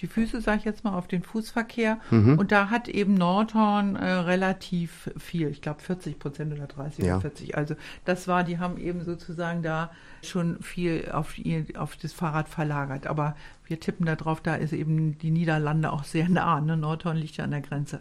die 0.00 0.06
Füße, 0.06 0.40
sage 0.40 0.58
ich 0.58 0.64
jetzt 0.64 0.84
mal, 0.84 0.96
auf 0.96 1.08
den 1.08 1.22
Fußverkehr. 1.22 1.98
Mhm. 2.10 2.38
Und 2.38 2.52
da 2.52 2.70
hat 2.70 2.88
eben 2.88 3.14
Nordhorn 3.14 3.96
äh, 3.96 4.04
relativ 4.04 5.10
viel, 5.16 5.48
ich 5.48 5.62
glaube 5.62 5.80
40 5.80 6.18
Prozent 6.18 6.52
oder 6.52 6.66
30 6.66 7.04
ja. 7.04 7.14
oder 7.14 7.22
40. 7.22 7.56
Also 7.56 7.76
das 8.04 8.28
war, 8.28 8.44
die 8.44 8.58
haben 8.58 8.78
eben 8.78 9.04
sozusagen 9.04 9.62
da 9.62 9.90
schon 10.28 10.62
viel 10.62 11.10
auf, 11.12 11.38
ihr, 11.38 11.66
auf 11.76 11.96
das 11.96 12.12
Fahrrad 12.12 12.48
verlagert. 12.48 13.06
Aber 13.06 13.34
wir 13.66 13.80
tippen 13.80 14.06
da 14.06 14.14
drauf, 14.14 14.40
da 14.40 14.54
ist 14.54 14.72
eben 14.72 15.18
die 15.18 15.30
Niederlande 15.30 15.92
auch 15.92 16.04
sehr 16.04 16.28
nah. 16.28 16.60
Ne? 16.60 16.76
Nordhorn 16.76 17.16
liegt 17.16 17.36
ja 17.36 17.44
an 17.44 17.50
der 17.50 17.60
Grenze. 17.60 18.00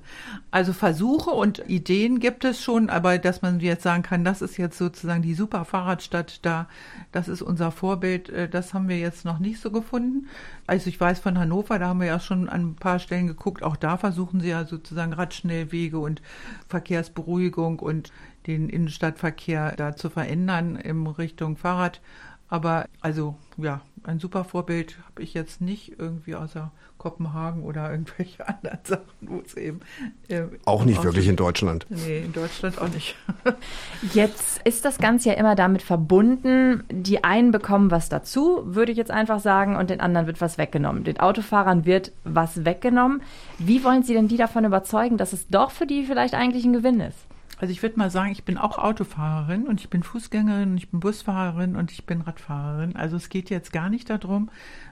Also 0.52 0.74
Versuche 0.74 1.32
und 1.32 1.64
Ideen 1.68 2.20
gibt 2.20 2.44
es 2.46 2.62
schon, 2.62 2.90
aber 2.90 3.18
dass 3.18 3.42
man 3.42 3.60
jetzt 3.60 3.84
sagen 3.84 4.04
kann, 4.04 4.24
das 4.24 4.42
ist 4.42 4.58
jetzt 4.58 4.78
sozusagen 4.78 5.22
die 5.22 5.34
super 5.34 5.66
Fahrradstadt 5.66 6.46
da, 6.46 6.68
das 7.12 7.28
ist 7.28 7.42
unser 7.42 7.72
Vorbild, 7.72 8.30
äh, 8.30 8.48
das 8.48 8.74
haben 8.74 8.88
wir 8.88 9.00
jetzt 9.00 9.26
noch 9.26 9.40
nicht 9.40 9.60
so 9.60 9.72
gefunden. 9.72 10.28
Also 10.68 10.88
ich 10.90 11.00
weiß 11.00 11.20
von 11.20 11.38
Hannover, 11.38 11.80
da 11.80 11.88
haben 11.88 12.00
wir 12.00 12.08
ja 12.08 12.20
schon 12.20 12.48
an 12.50 12.62
ein 12.62 12.76
paar 12.76 13.00
Stellen 13.00 13.28
geguckt, 13.28 13.64
auch 13.64 13.76
da 13.76 13.98
versuchen 13.98 14.42
sie 14.42 14.50
ja 14.50 14.66
sozusagen 14.66 15.14
Radschnellwege 15.14 15.98
und 15.98 16.22
Verkehrsberuhigung 16.68 17.80
und 17.80 18.12
den 18.48 18.70
Innenstadtverkehr 18.70 19.76
da 19.76 19.96
zu 19.96 20.10
verändern 20.10 20.76
in 20.76 21.08
Richtung 21.08 21.58
Fahrrad. 21.58 22.02
Aber 22.48 22.86
also 23.02 23.36
ja, 23.58 23.82
ein 24.04 24.20
super 24.20 24.44
Vorbild 24.44 24.98
habe 25.08 25.24
ich 25.24 25.34
jetzt 25.34 25.62
nicht 25.62 25.98
irgendwie 25.98 26.36
außer 26.36 26.72
Kopenhagen 27.00 27.64
oder 27.64 27.90
irgendwelche 27.90 28.48
anderen 28.48 28.80
Sachen, 28.84 29.04
wo 29.22 29.40
es 29.40 29.56
eben. 29.56 29.80
Äh, 30.28 30.44
auch 30.66 30.86
nicht 30.86 31.04
wirklich 31.04 31.28
in 31.28 31.36
Deutschland. 31.36 31.88
Nee, 31.90 32.20
in 32.20 32.34
Deutschland 32.34 32.80
auch 32.80 32.90
nicht. 32.90 33.16
jetzt 34.14 34.62
ist 34.64 34.86
das 34.86 35.00
Ganze 35.00 35.30
ja 35.30 35.36
immer 35.36 35.56
damit 35.56 35.82
verbunden, 35.82 36.84
die 36.90 37.24
einen 37.24 37.52
bekommen 37.52 37.90
was 37.90 38.10
dazu, 38.10 38.62
würde 38.66 38.92
ich 38.92 38.98
jetzt 38.98 39.12
einfach 39.12 39.40
sagen, 39.40 39.76
und 39.76 39.90
den 39.90 40.00
anderen 40.00 40.28
wird 40.28 40.40
was 40.40 40.58
weggenommen. 40.58 41.04
Den 41.04 41.20
Autofahrern 41.20 41.86
wird 41.86 42.12
was 42.24 42.64
weggenommen. 42.64 43.22
Wie 43.58 43.84
wollen 43.84 44.04
Sie 44.04 44.14
denn 44.14 44.28
die 44.28 44.38
davon 44.38 44.66
überzeugen, 44.66 45.18
dass 45.18 45.34
es 45.34 45.48
doch 45.48 45.72
für 45.72 45.88
die 45.88 46.06
vielleicht 46.06 46.36
eigentlich 46.36 46.66
ein 46.66 46.74
Gewinn 46.74 47.00
ist? 47.00 47.26
Also 47.58 47.72
ich 47.72 47.82
würde 47.82 47.98
mal 47.98 48.12
sagen, 48.12 48.32
ich 48.32 48.44
bin 48.44 48.58
auch 48.58 48.78
Autofahrerin 48.78 49.64
und 49.64 49.80
ich 49.80 49.90
bin 49.90 50.04
Fußgängerin 50.04 50.72
und 50.72 50.78
ich 50.78 50.90
bin 50.90 51.00
Busfahrerin 51.00 51.76
und 51.76 51.92
ich 51.92 52.06
bin 52.06 52.22
Radfahrerin. 52.22 52.96
Also 52.96 53.16
es 53.16 53.30
geht 53.30 53.50
jetzt 53.50 53.72
gar 53.72 53.90
nicht 53.90 54.10
darum, 54.10 54.50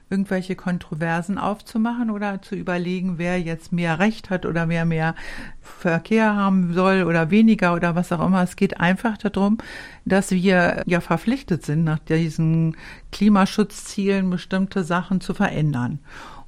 irgendwelche 0.10 0.55
Kontroversen 0.55 1.38
aufzumachen 1.38 2.10
oder 2.10 2.41
zu 2.41 2.55
überlegen, 2.55 3.17
wer 3.17 3.41
jetzt 3.41 3.74
mehr 3.74 4.00
Recht 4.00 4.29
hat 4.29 4.46
oder 4.46 4.70
wer 4.70 4.86
mehr 4.86 5.15
Verkehr 5.62 6.36
haben 6.36 6.74
soll 6.74 7.03
oder 7.03 7.32
weniger 7.32 7.74
oder 7.74 7.96
was 7.96 8.12
auch 8.12 8.25
immer. 8.25 8.43
Es 8.43 8.55
geht 8.55 8.79
einfach 8.79 9.17
darum, 9.17 9.58
dass 10.05 10.32
wir 10.32 10.84
ja 10.86 11.01
verpflichtet 11.01 11.65
sind, 11.65 11.84
nach 11.84 12.00
diesen 12.00 12.77
Klimaschutzzielen 13.12 14.29
bestimmte 14.29 14.84
Sachen 14.84 15.20
zu 15.20 15.34
verändern. 15.34 16.00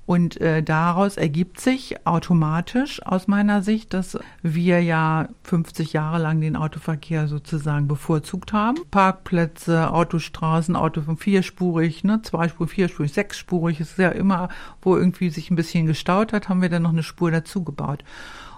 Und 0.06 0.40
äh, 0.40 0.62
daraus 0.62 1.18
ergibt 1.18 1.60
sich 1.60 2.06
automatisch 2.06 3.04
aus 3.04 3.28
meiner 3.28 3.64
Sicht, 3.64 3.94
dass 3.94 4.20
wir 4.44 4.82
ja 4.82 5.30
50 5.44 5.94
Jahre 5.94 6.20
lang 6.20 6.42
den 6.42 6.56
Autoverkehr 6.56 7.28
sozusagen 7.28 7.88
bevorzugt 7.88 8.54
haben. 8.54 8.78
Parkplätze, 8.92 9.92
Autostraßen, 9.92 10.76
Auto 10.76 11.02
von 11.02 11.18
vierspurig, 11.18 12.04
ne, 12.04 12.22
zweispurig, 12.22 12.72
vierspurig, 12.72 13.14
sechsspurig. 13.14 13.80
Es 13.80 13.92
ist 13.92 14.00
ja 14.00 14.10
immer, 14.10 14.50
wo 14.82 14.96
irgendwie 14.96 15.32
sich 15.32 15.50
ein 15.50 15.56
bisschen 15.56 15.88
gestaut 15.88 16.34
hat, 16.34 16.50
haben 16.50 16.62
wir 16.62 16.70
dann 16.70 16.84
noch 16.84 16.92
eine 16.92 17.04
Spur 17.04 17.32
dazu 17.32 17.64
gebaut. 17.64 18.04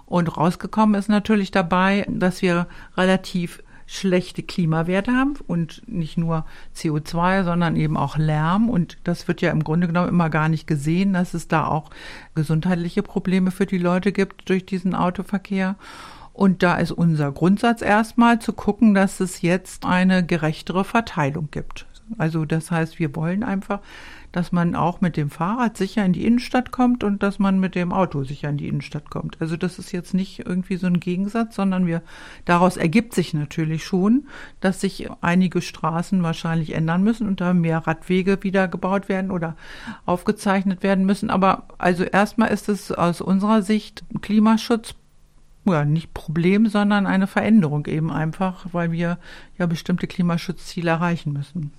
Und 0.04 0.36
rausgekommen 0.36 0.98
ist 0.98 1.08
natürlich 1.08 1.50
dabei, 1.50 2.06
dass 2.10 2.42
wir 2.42 2.66
relativ 2.96 3.62
schlechte 3.90 4.42
Klimawerte 4.42 5.12
haben 5.12 5.34
und 5.46 5.82
nicht 5.88 6.18
nur 6.18 6.44
CO2, 6.76 7.42
sondern 7.42 7.74
eben 7.74 7.96
auch 7.96 8.18
Lärm. 8.18 8.68
Und 8.68 8.98
das 9.04 9.26
wird 9.28 9.40
ja 9.40 9.50
im 9.50 9.64
Grunde 9.64 9.86
genommen 9.86 10.10
immer 10.10 10.28
gar 10.28 10.50
nicht 10.50 10.66
gesehen, 10.66 11.14
dass 11.14 11.32
es 11.32 11.48
da 11.48 11.66
auch 11.66 11.88
gesundheitliche 12.34 13.02
Probleme 13.02 13.50
für 13.50 13.64
die 13.64 13.78
Leute 13.78 14.12
gibt 14.12 14.50
durch 14.50 14.66
diesen 14.66 14.94
Autoverkehr. 14.94 15.76
Und 16.34 16.62
da 16.62 16.76
ist 16.76 16.92
unser 16.92 17.32
Grundsatz 17.32 17.80
erstmal 17.80 18.38
zu 18.40 18.52
gucken, 18.52 18.92
dass 18.92 19.20
es 19.20 19.40
jetzt 19.40 19.86
eine 19.86 20.24
gerechtere 20.24 20.84
Verteilung 20.84 21.48
gibt. 21.50 21.86
Also 22.18 22.44
das 22.44 22.70
heißt, 22.70 22.98
wir 22.98 23.16
wollen 23.16 23.42
einfach, 23.42 23.80
dass 24.32 24.52
man 24.52 24.74
auch 24.74 25.00
mit 25.00 25.16
dem 25.16 25.30
Fahrrad 25.30 25.76
sicher 25.76 26.04
in 26.04 26.12
die 26.12 26.26
Innenstadt 26.26 26.70
kommt 26.70 27.04
und 27.04 27.22
dass 27.22 27.38
man 27.38 27.58
mit 27.58 27.74
dem 27.74 27.92
Auto 27.92 28.24
sicher 28.24 28.48
in 28.48 28.56
die 28.56 28.68
Innenstadt 28.68 29.10
kommt. 29.10 29.40
Also 29.40 29.56
das 29.56 29.78
ist 29.78 29.92
jetzt 29.92 30.14
nicht 30.14 30.40
irgendwie 30.40 30.76
so 30.76 30.86
ein 30.86 31.00
Gegensatz, 31.00 31.56
sondern 31.56 31.86
wir 31.86 32.02
daraus 32.44 32.76
ergibt 32.76 33.14
sich 33.14 33.34
natürlich 33.34 33.84
schon, 33.84 34.26
dass 34.60 34.80
sich 34.80 35.08
einige 35.20 35.62
Straßen 35.62 36.22
wahrscheinlich 36.22 36.74
ändern 36.74 37.02
müssen 37.02 37.26
und 37.26 37.40
da 37.40 37.54
mehr 37.54 37.78
Radwege 37.86 38.42
wieder 38.42 38.68
gebaut 38.68 39.08
werden 39.08 39.30
oder 39.30 39.56
aufgezeichnet 40.06 40.82
werden 40.82 41.06
müssen. 41.06 41.30
Aber 41.30 41.64
also 41.78 42.04
erstmal 42.04 42.50
ist 42.50 42.68
es 42.68 42.92
aus 42.92 43.20
unserer 43.20 43.62
Sicht 43.62 44.04
Klimaschutz 44.20 44.94
ja, 45.64 45.84
nicht 45.84 46.14
Problem, 46.14 46.66
sondern 46.66 47.06
eine 47.06 47.26
Veränderung 47.26 47.86
eben 47.86 48.10
einfach, 48.10 48.66
weil 48.72 48.92
wir 48.92 49.18
ja 49.58 49.66
bestimmte 49.66 50.06
Klimaschutzziele 50.06 50.90
erreichen 50.90 51.32
müssen. 51.32 51.72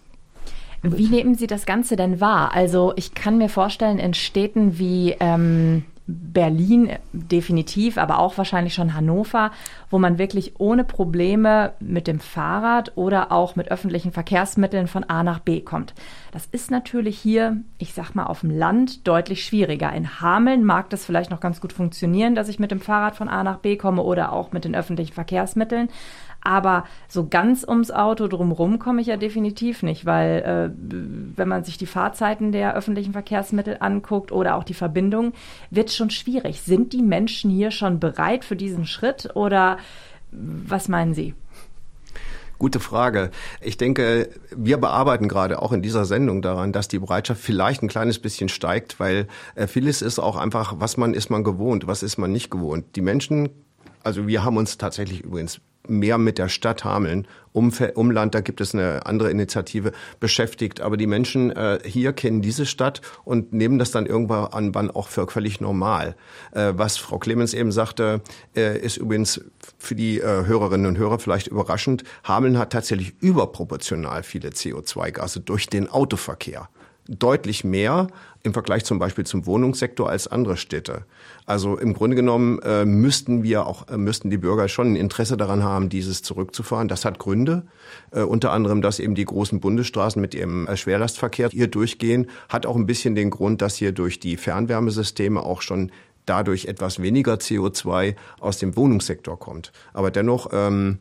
Wie 0.81 1.07
nehmen 1.07 1.35
Sie 1.35 1.47
das 1.47 1.65
Ganze 1.65 1.95
denn 1.95 2.21
wahr? 2.21 2.53
Also 2.53 2.93
ich 2.95 3.13
kann 3.13 3.37
mir 3.37 3.49
vorstellen, 3.49 3.99
in 3.99 4.13
Städten 4.13 4.79
wie 4.79 5.15
ähm, 5.19 5.83
Berlin 6.09 6.89
definitiv, 7.13 7.97
aber 7.99 8.17
auch 8.17 8.37
wahrscheinlich 8.37 8.73
schon 8.73 8.95
Hannover, 8.95 9.51
wo 9.91 9.99
man 9.99 10.17
wirklich 10.17 10.53
ohne 10.57 10.83
Probleme 10.83 11.73
mit 11.79 12.07
dem 12.07 12.19
Fahrrad 12.19 12.93
oder 12.95 13.31
auch 13.31 13.55
mit 13.55 13.69
öffentlichen 13.69 14.11
Verkehrsmitteln 14.11 14.87
von 14.87 15.03
A 15.03 15.21
nach 15.21 15.39
B 15.39 15.61
kommt. 15.61 15.93
Das 16.31 16.47
ist 16.47 16.71
natürlich 16.71 17.19
hier, 17.19 17.57
ich 17.77 17.93
sag 17.93 18.15
mal, 18.15 18.25
auf 18.25 18.41
dem 18.41 18.49
Land 18.49 19.07
deutlich 19.07 19.45
schwieriger. 19.45 19.93
In 19.93 20.19
Hameln 20.19 20.63
mag 20.63 20.89
das 20.89 21.05
vielleicht 21.05 21.29
noch 21.29 21.41
ganz 21.41 21.61
gut 21.61 21.73
funktionieren, 21.73 22.33
dass 22.33 22.49
ich 22.49 22.59
mit 22.59 22.71
dem 22.71 22.81
Fahrrad 22.81 23.15
von 23.15 23.29
A 23.29 23.43
nach 23.43 23.57
B 23.57 23.77
komme 23.77 24.01
oder 24.01 24.31
auch 24.31 24.51
mit 24.51 24.65
den 24.65 24.75
öffentlichen 24.75 25.13
Verkehrsmitteln. 25.13 25.89
Aber 26.41 26.85
so 27.07 27.27
ganz 27.27 27.65
ums 27.67 27.91
Auto 27.91 28.27
drumherum 28.27 28.79
komme 28.79 29.01
ich 29.01 29.07
ja 29.07 29.17
definitiv 29.17 29.83
nicht, 29.83 30.05
weil 30.05 30.41
äh, 30.41 31.35
wenn 31.35 31.47
man 31.47 31.63
sich 31.63 31.77
die 31.77 31.85
Fahrzeiten 31.85 32.51
der 32.51 32.75
öffentlichen 32.75 33.13
Verkehrsmittel 33.13 33.77
anguckt 33.79 34.31
oder 34.31 34.55
auch 34.55 34.63
die 34.63 34.73
Verbindung, 34.73 35.33
wird 35.69 35.91
schon 35.91 36.09
schwierig. 36.09 36.61
Sind 36.61 36.93
die 36.93 37.01
Menschen 37.01 37.51
hier 37.51 37.71
schon 37.71 37.99
bereit 37.99 38.45
für 38.45 38.55
diesen 38.55 38.85
Schritt 38.85 39.29
oder 39.35 39.77
was 40.31 40.87
meinen 40.87 41.13
Sie? 41.13 41.33
Gute 42.57 42.81
Frage. 42.81 43.31
Ich 43.61 43.77
denke, 43.77 44.29
wir 44.53 44.77
bearbeiten 44.77 45.29
gerade 45.29 45.61
auch 45.61 45.71
in 45.71 45.81
dieser 45.81 46.03
Sendung 46.03 46.41
daran, 46.41 46.73
dass 46.73 46.89
die 46.89 46.99
Bereitschaft 46.99 47.41
vielleicht 47.41 47.81
ein 47.83 47.87
kleines 47.87 48.19
bisschen 48.19 48.49
steigt, 48.49 48.99
weil 48.99 49.27
äh, 49.55 49.65
vieles 49.67 50.01
ist 50.01 50.19
auch 50.19 50.35
einfach, 50.35 50.75
was 50.77 50.97
man 50.97 51.13
ist 51.13 51.29
man 51.29 51.43
gewohnt, 51.43 51.87
was 51.87 52.03
ist 52.03 52.17
man 52.17 52.31
nicht 52.31 52.51
gewohnt. 52.51 52.95
Die 52.95 53.01
Menschen 53.01 53.49
also 54.03 54.27
wir 54.27 54.43
haben 54.43 54.57
uns 54.57 54.77
tatsächlich 54.77 55.21
übrigens 55.21 55.61
mehr 55.89 56.17
mit 56.17 56.37
der 56.37 56.49
Stadt 56.49 56.83
Hameln, 56.83 57.27
Umf 57.51 57.81
Umland, 57.95 58.35
da 58.35 58.41
gibt 58.41 58.61
es 58.61 58.73
eine 58.73 59.05
andere 59.05 59.31
Initiative, 59.31 59.91
beschäftigt. 60.19 60.81
Aber 60.81 60.97
die 60.97 61.07
Menschen 61.07 61.51
äh, 61.51 61.79
hier 61.83 62.13
kennen 62.13 62.41
diese 62.41 62.65
Stadt 62.65 63.01
und 63.25 63.53
nehmen 63.53 63.79
das 63.79 63.91
dann 63.91 64.05
irgendwann 64.05 64.73
an, 64.75 64.91
auch 64.91 65.07
für 65.07 65.27
völlig 65.27 65.59
normal. 65.59 66.15
Äh, 66.51 66.73
was 66.75 66.97
Frau 66.97 67.17
Clemens 67.17 67.53
eben 67.53 67.71
sagte, 67.71 68.21
äh, 68.55 68.79
ist 68.79 68.97
übrigens 68.97 69.41
für 69.77 69.95
die 69.95 70.19
äh, 70.19 70.45
Hörerinnen 70.45 70.85
und 70.85 70.97
Hörer 70.97 71.19
vielleicht 71.19 71.47
überraschend. 71.47 72.03
Hameln 72.23 72.57
hat 72.57 72.71
tatsächlich 72.71 73.15
überproportional 73.19 74.23
viele 74.23 74.49
CO2-Gase 74.49 75.41
durch 75.41 75.67
den 75.67 75.89
Autoverkehr 75.89 76.69
deutlich 77.09 77.63
mehr 77.63 78.07
im 78.43 78.53
Vergleich 78.53 78.85
zum 78.85 78.99
Beispiel 78.99 79.25
zum 79.25 79.45
Wohnungssektor 79.45 80.09
als 80.09 80.27
andere 80.27 80.55
Städte. 80.55 81.05
Also 81.45 81.77
im 81.77 81.93
Grunde 81.93 82.15
genommen 82.15 82.59
äh, 82.59 82.85
müssten 82.85 83.43
wir 83.43 83.65
auch, 83.65 83.87
äh, 83.89 83.97
müssten 83.97 84.29
die 84.29 84.37
Bürger 84.37 84.69
schon 84.69 84.93
ein 84.93 84.95
Interesse 84.95 85.35
daran 85.35 85.63
haben, 85.63 85.89
dieses 85.89 86.21
zurückzufahren. 86.21 86.87
Das 86.87 87.03
hat 87.03 87.19
Gründe. 87.19 87.63
Äh, 88.11 88.21
unter 88.21 88.51
anderem, 88.51 88.81
dass 88.81 88.99
eben 88.99 89.15
die 89.15 89.25
großen 89.25 89.59
Bundesstraßen 89.59 90.21
mit 90.21 90.35
ihrem 90.35 90.67
äh, 90.67 90.77
Schwerlastverkehr 90.77 91.49
hier 91.49 91.67
durchgehen, 91.67 92.27
hat 92.47 92.65
auch 92.65 92.75
ein 92.75 92.85
bisschen 92.85 93.15
den 93.15 93.31
Grund, 93.31 93.61
dass 93.61 93.75
hier 93.75 93.91
durch 93.91 94.19
die 94.19 94.37
Fernwärmesysteme 94.37 95.41
auch 95.41 95.61
schon 95.61 95.91
dadurch 96.29 96.65
etwas 96.65 97.01
weniger 97.01 97.35
CO2 97.35 98.15
aus 98.39 98.59
dem 98.59 98.75
Wohnungssektor 98.75 99.39
kommt. 99.39 99.71
Aber 99.93 100.11
dennoch 100.11 100.49
ähm, 100.53 100.99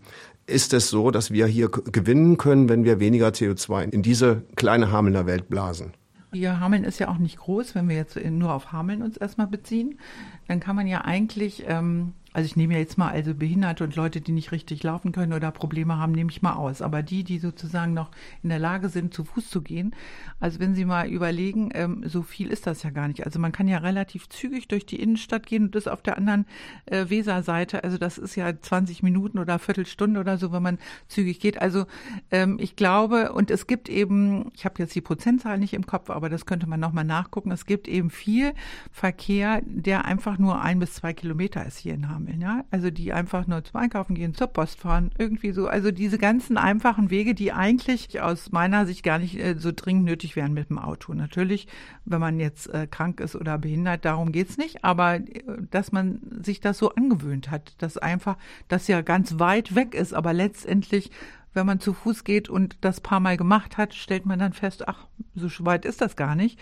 ist 0.48 0.72
es 0.72 0.88
so, 0.88 1.10
dass 1.10 1.30
wir 1.30 1.46
hier 1.46 1.68
gewinnen 1.68 2.36
können, 2.36 2.68
wenn 2.68 2.84
wir 2.84 3.00
weniger 3.00 3.28
CO2 3.28 3.90
in 3.90 4.02
diese 4.02 4.42
kleine 4.56 4.90
Hamelner 4.90 5.26
Welt 5.26 5.48
blasen. 5.48 5.92
Ja, 6.32 6.60
Hameln 6.60 6.84
ist 6.84 6.98
ja 6.98 7.08
auch 7.08 7.18
nicht 7.18 7.38
groß, 7.38 7.74
wenn 7.74 7.88
wir 7.88 7.96
jetzt 7.96 8.16
nur 8.16 8.52
auf 8.52 8.72
Hameln 8.72 9.02
uns 9.02 9.16
erstmal 9.16 9.46
beziehen. 9.46 9.98
Dann 10.46 10.60
kann 10.60 10.76
man 10.76 10.86
ja 10.86 11.02
eigentlich 11.02 11.64
ähm, 11.66 12.12
also 12.34 12.44
ich 12.44 12.56
nehme 12.56 12.74
ja 12.74 12.80
jetzt 12.80 12.98
mal 12.98 13.10
also 13.10 13.34
Behinderte 13.34 13.84
und 13.84 13.96
Leute, 13.96 14.20
die 14.20 14.32
nicht 14.32 14.52
richtig 14.52 14.82
laufen 14.82 15.12
können 15.12 15.32
oder 15.32 15.50
Probleme 15.50 15.96
haben, 15.96 16.12
nehme 16.12 16.30
ich 16.30 16.42
mal 16.42 16.52
aus. 16.52 16.82
Aber 16.82 17.02
die, 17.02 17.24
die 17.24 17.38
sozusagen 17.38 17.94
noch 17.94 18.10
in 18.42 18.50
der 18.50 18.58
Lage 18.58 18.90
sind, 18.90 19.14
zu 19.14 19.24
Fuß 19.24 19.48
zu 19.48 19.62
gehen, 19.62 19.94
also 20.38 20.60
wenn 20.60 20.74
Sie 20.74 20.84
mal 20.84 21.08
überlegen, 21.08 21.70
ähm, 21.74 22.04
so 22.06 22.22
viel 22.22 22.50
ist 22.50 22.66
das 22.66 22.82
ja 22.82 22.90
gar 22.90 23.08
nicht. 23.08 23.24
Also 23.24 23.38
man 23.38 23.50
kann 23.50 23.66
ja 23.66 23.78
relativ 23.78 24.28
zügig 24.28 24.68
durch 24.68 24.84
die 24.84 25.00
Innenstadt 25.00 25.46
gehen 25.46 25.64
und 25.64 25.74
das 25.74 25.88
auf 25.88 26.02
der 26.02 26.18
anderen 26.18 26.46
äh, 26.86 27.08
Weserseite. 27.08 27.82
Also 27.82 27.96
das 27.96 28.18
ist 28.18 28.36
ja 28.36 28.52
20 28.60 29.02
Minuten 29.02 29.38
oder 29.38 29.58
Viertelstunde 29.58 30.20
oder 30.20 30.36
so, 30.36 30.52
wenn 30.52 30.62
man 30.62 30.78
zügig 31.08 31.40
geht. 31.40 31.60
Also 31.60 31.86
ähm, 32.30 32.58
ich 32.60 32.76
glaube, 32.76 33.32
und 33.32 33.50
es 33.50 33.66
gibt 33.66 33.88
eben, 33.88 34.52
ich 34.54 34.64
habe 34.64 34.76
jetzt 34.78 34.94
die 34.94 35.00
Prozentzahl 35.00 35.58
nicht 35.58 35.72
im 35.72 35.86
Kopf, 35.86 36.10
aber 36.10 36.28
das 36.28 36.44
könnte 36.44 36.68
man 36.68 36.78
nochmal 36.78 37.04
nachgucken. 37.04 37.50
Es 37.50 37.64
gibt 37.64 37.88
eben 37.88 38.10
viel 38.10 38.52
Verkehr, 38.92 39.62
der 39.64 40.04
einfach 40.04 40.38
nur 40.38 40.60
ein 40.60 40.78
bis 40.78 40.94
zwei 40.94 41.14
Kilometer 41.14 41.64
ist 41.64 41.78
hier 41.78 41.94
in 41.94 42.08
Hameln 42.08 42.17
sammeln, 42.18 42.40
ja. 42.40 42.64
Also 42.70 42.90
die 42.90 43.12
einfach 43.12 43.46
nur 43.46 43.64
zum 43.64 43.80
Einkaufen 43.80 44.14
gehen, 44.14 44.34
zur 44.34 44.48
Post 44.48 44.80
fahren, 44.80 45.10
irgendwie 45.18 45.52
so. 45.52 45.68
Also 45.68 45.90
diese 45.90 46.18
ganzen 46.18 46.56
einfachen 46.56 47.10
Wege, 47.10 47.34
die 47.34 47.52
eigentlich 47.52 48.20
aus 48.20 48.50
meiner 48.50 48.86
Sicht 48.86 49.02
gar 49.02 49.18
nicht 49.18 49.38
äh, 49.38 49.54
so 49.56 49.70
dringend 49.74 50.04
nötig 50.04 50.36
wären 50.36 50.52
mit 50.52 50.70
dem 50.70 50.78
Auto. 50.78 51.14
Natürlich, 51.14 51.68
wenn 52.04 52.20
man 52.20 52.40
jetzt 52.40 52.68
äh, 52.68 52.86
krank 52.86 53.20
ist 53.20 53.36
oder 53.36 53.58
behindert, 53.58 54.04
darum 54.04 54.32
geht's 54.32 54.58
nicht. 54.58 54.84
Aber 54.84 55.16
äh, 55.16 55.24
dass 55.70 55.92
man 55.92 56.20
sich 56.42 56.60
das 56.60 56.78
so 56.78 56.94
angewöhnt 56.94 57.50
hat, 57.50 57.74
dass 57.78 57.98
einfach 57.98 58.36
das 58.68 58.88
ja 58.88 59.00
ganz 59.00 59.38
weit 59.38 59.74
weg 59.74 59.94
ist, 59.94 60.14
aber 60.14 60.32
letztendlich 60.32 61.10
wenn 61.54 61.66
man 61.66 61.80
zu 61.80 61.92
Fuß 61.92 62.24
geht 62.24 62.48
und 62.48 62.76
das 62.82 63.00
paar 63.00 63.20
Mal 63.20 63.36
gemacht 63.36 63.78
hat, 63.78 63.94
stellt 63.94 64.26
man 64.26 64.38
dann 64.38 64.52
fest, 64.52 64.86
ach, 64.86 65.06
so 65.34 65.48
weit 65.64 65.86
ist 65.86 66.00
das 66.00 66.14
gar 66.14 66.36
nicht. 66.36 66.60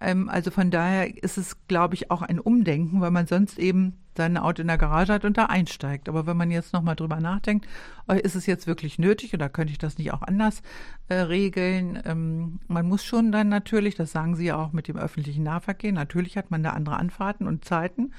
Ähm, 0.00 0.28
also 0.28 0.50
von 0.50 0.70
daher 0.70 1.22
ist 1.22 1.38
es, 1.38 1.56
glaube 1.68 1.94
ich, 1.94 2.10
auch 2.10 2.22
ein 2.22 2.40
Umdenken, 2.40 3.00
weil 3.00 3.10
man 3.10 3.26
sonst 3.26 3.58
eben 3.58 3.98
sein 4.16 4.36
Auto 4.36 4.62
in 4.62 4.68
der 4.68 4.78
Garage 4.78 5.12
hat 5.12 5.24
und 5.24 5.38
da 5.38 5.46
einsteigt. 5.46 6.08
Aber 6.08 6.26
wenn 6.26 6.36
man 6.36 6.50
jetzt 6.50 6.72
nochmal 6.72 6.96
drüber 6.96 7.20
nachdenkt, 7.20 7.66
oh, 8.08 8.12
ist 8.12 8.34
es 8.34 8.46
jetzt 8.46 8.66
wirklich 8.66 8.98
nötig 8.98 9.34
oder 9.34 9.48
könnte 9.48 9.72
ich 9.72 9.78
das 9.78 9.98
nicht 9.98 10.12
auch 10.12 10.22
anders 10.22 10.62
äh, 11.08 11.14
regeln? 11.14 12.00
Ähm, 12.04 12.60
man 12.66 12.86
muss 12.86 13.04
schon 13.04 13.32
dann 13.32 13.48
natürlich, 13.48 13.94
das 13.94 14.12
sagen 14.12 14.36
Sie 14.36 14.46
ja 14.46 14.56
auch 14.56 14.72
mit 14.72 14.88
dem 14.88 14.96
öffentlichen 14.96 15.44
Nahverkehr, 15.44 15.92
natürlich 15.92 16.36
hat 16.36 16.50
man 16.50 16.62
da 16.62 16.70
andere 16.70 16.96
Anfahrten 16.96 17.46
und 17.46 17.64
Zeiten. 17.64 18.12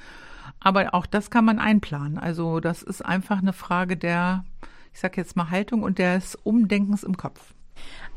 Aber 0.60 0.94
auch 0.94 1.06
das 1.06 1.30
kann 1.30 1.44
man 1.44 1.58
einplanen. 1.58 2.18
Also 2.18 2.60
das 2.60 2.82
ist 2.82 3.04
einfach 3.04 3.38
eine 3.38 3.52
Frage 3.52 3.96
der, 3.96 4.44
ich 4.92 5.00
sage 5.00 5.20
jetzt 5.20 5.36
mal 5.36 5.50
Haltung 5.50 5.82
und 5.82 5.98
des 5.98 6.36
Umdenkens 6.36 7.02
im 7.02 7.16
Kopf. 7.16 7.54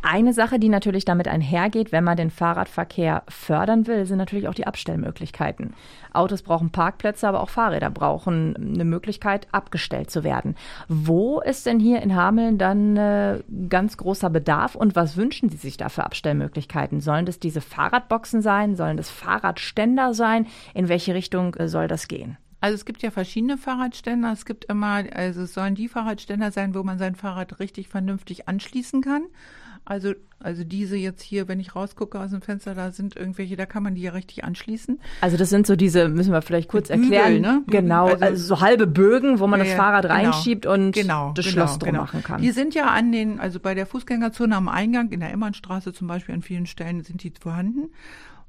Eine 0.08 0.34
Sache, 0.34 0.60
die 0.60 0.70
natürlich 0.70 1.04
damit 1.04 1.28
einhergeht, 1.28 1.92
wenn 1.92 2.04
man 2.04 2.16
den 2.16 2.30
Fahrradverkehr 2.30 3.24
fördern 3.28 3.88
will, 3.88 4.06
sind 4.06 4.20
natürlich 4.20 4.48
auch 4.48 4.54
die 4.54 4.68
Abstellmöglichkeiten. 4.68 5.74
Autos 6.14 6.44
brauchen 6.44 6.70
Parkplätze, 6.70 7.28
aber 7.28 7.42
auch 7.42 7.50
Fahrräder 7.50 7.90
brauchen 7.90 8.56
eine 8.56 8.86
Möglichkeit, 8.86 9.48
abgestellt 9.52 10.12
zu 10.12 10.24
werden. 10.24 10.56
Wo 10.88 11.42
ist 11.42 11.66
denn 11.66 11.80
hier 11.80 12.04
in 12.04 12.16
Hameln 12.16 12.60
dann 12.60 12.96
äh, 12.96 13.40
ganz 13.68 13.98
großer 13.98 14.30
Bedarf 14.30 14.76
und 14.76 14.96
was 14.96 15.18
wünschen 15.18 15.50
Sie 15.50 15.58
sich 15.58 15.76
da 15.76 15.90
für 15.90 16.04
Abstellmöglichkeiten? 16.04 17.02
Sollen 17.02 17.26
das 17.26 17.40
diese 17.40 17.62
Fahrradboxen 17.62 18.44
sein? 18.44 18.76
Sollen 18.76 18.98
das 18.98 19.10
Fahrradständer 19.10 20.14
sein? 20.14 20.46
In 20.76 20.88
welche 20.88 21.16
Richtung 21.16 21.56
äh, 21.56 21.68
soll 21.68 21.88
das 21.88 22.08
gehen? 22.08 22.38
Also 22.62 22.76
es 22.76 22.86
gibt 22.86 23.02
ja 23.02 23.10
verschiedene 23.10 23.58
Fahrradständer. 23.58 24.32
Es 24.32 24.46
gibt 24.46 24.66
immer, 24.66 25.04
also 25.16 25.42
es 25.42 25.56
sollen 25.56 25.74
die 25.74 25.88
Fahrradständer 25.88 26.52
sein, 26.52 26.76
wo 26.76 26.84
man 26.84 27.00
sein 27.00 27.16
Fahrrad 27.16 27.60
richtig 27.60 27.88
vernünftig 27.88 28.48
anschließen 28.48 29.02
kann. 29.02 29.24
Also, 29.86 30.14
also 30.40 30.64
diese 30.64 30.98
jetzt 30.98 31.22
hier, 31.22 31.48
wenn 31.48 31.60
ich 31.60 31.76
rausgucke 31.76 32.20
aus 32.20 32.32
dem 32.32 32.42
Fenster, 32.42 32.74
da 32.74 32.92
sind 32.92 33.16
irgendwelche, 33.16 33.56
da 33.56 33.68
kann 33.68 33.84
man 33.84 33.94
die 33.94 34.02
ja 34.02 34.12
richtig 34.12 34.44
anschließen. 34.44 35.00
Also 35.22 35.38
das 35.38 35.52
sind 35.52 35.68
so 35.68 35.76
diese, 35.76 36.10
müssen 36.10 36.34
wir 36.34 36.42
vielleicht 36.42 36.70
kurz 36.70 36.88
Bügel, 36.88 37.14
erklären, 37.14 37.42
ne? 37.42 37.64
Genau, 37.68 38.08
also, 38.08 38.26
also, 38.26 38.56
so 38.56 38.62
halbe 38.62 38.88
Bögen, 38.88 39.40
wo 39.40 39.46
man 39.46 39.60
ja, 39.60 39.66
das 39.66 39.76
Fahrrad 39.76 40.04
genau, 40.04 40.16
reinschiebt 40.16 40.66
und 40.66 40.92
genau, 40.92 41.34
das 41.36 41.46
genau, 41.46 41.68
Schloss 41.68 41.78
drum 41.78 41.92
genau. 41.92 42.02
machen 42.02 42.24
kann. 42.24 42.42
Die 42.42 42.52
sind 42.52 42.74
ja 42.74 42.88
an 42.88 43.12
den, 43.12 43.40
also 43.40 43.60
bei 43.60 43.76
der 43.76 43.86
Fußgängerzone 43.86 44.56
am 44.56 44.68
Eingang, 44.68 45.12
in 45.12 45.20
der 45.20 45.32
Emmernstraße 45.32 45.94
zum 45.94 46.08
Beispiel 46.08 46.34
an 46.34 46.42
vielen 46.42 46.66
Stellen 46.66 47.04
sind 47.04 47.22
die 47.22 47.32
vorhanden. 47.40 47.92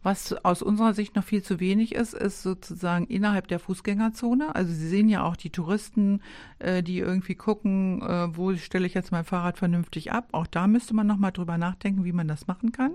Was 0.06 0.32
aus 0.44 0.62
unserer 0.62 0.94
Sicht 0.94 1.16
noch 1.16 1.24
viel 1.24 1.42
zu 1.42 1.58
wenig 1.58 1.92
ist, 1.92 2.14
ist 2.14 2.44
sozusagen 2.44 3.08
innerhalb 3.08 3.48
der 3.48 3.58
Fußgängerzone. 3.58 4.54
Also 4.54 4.72
Sie 4.72 4.86
sehen 4.86 5.08
ja 5.08 5.24
auch 5.24 5.34
die 5.34 5.50
Touristen, 5.50 6.20
äh, 6.60 6.80
die 6.80 7.00
irgendwie 7.00 7.34
gucken, 7.34 8.02
äh, 8.02 8.28
wo 8.36 8.54
stelle 8.54 8.86
ich 8.86 8.94
jetzt 8.94 9.10
mein 9.10 9.24
Fahrrad 9.24 9.58
vernünftig 9.58 10.12
ab. 10.12 10.28
Auch 10.30 10.46
da 10.46 10.68
müsste 10.68 10.94
man 10.94 11.08
noch 11.08 11.16
mal 11.16 11.32
drüber 11.32 11.58
nachdenken, 11.58 12.04
wie 12.04 12.12
man 12.12 12.28
das 12.28 12.46
machen 12.46 12.70
kann. 12.70 12.92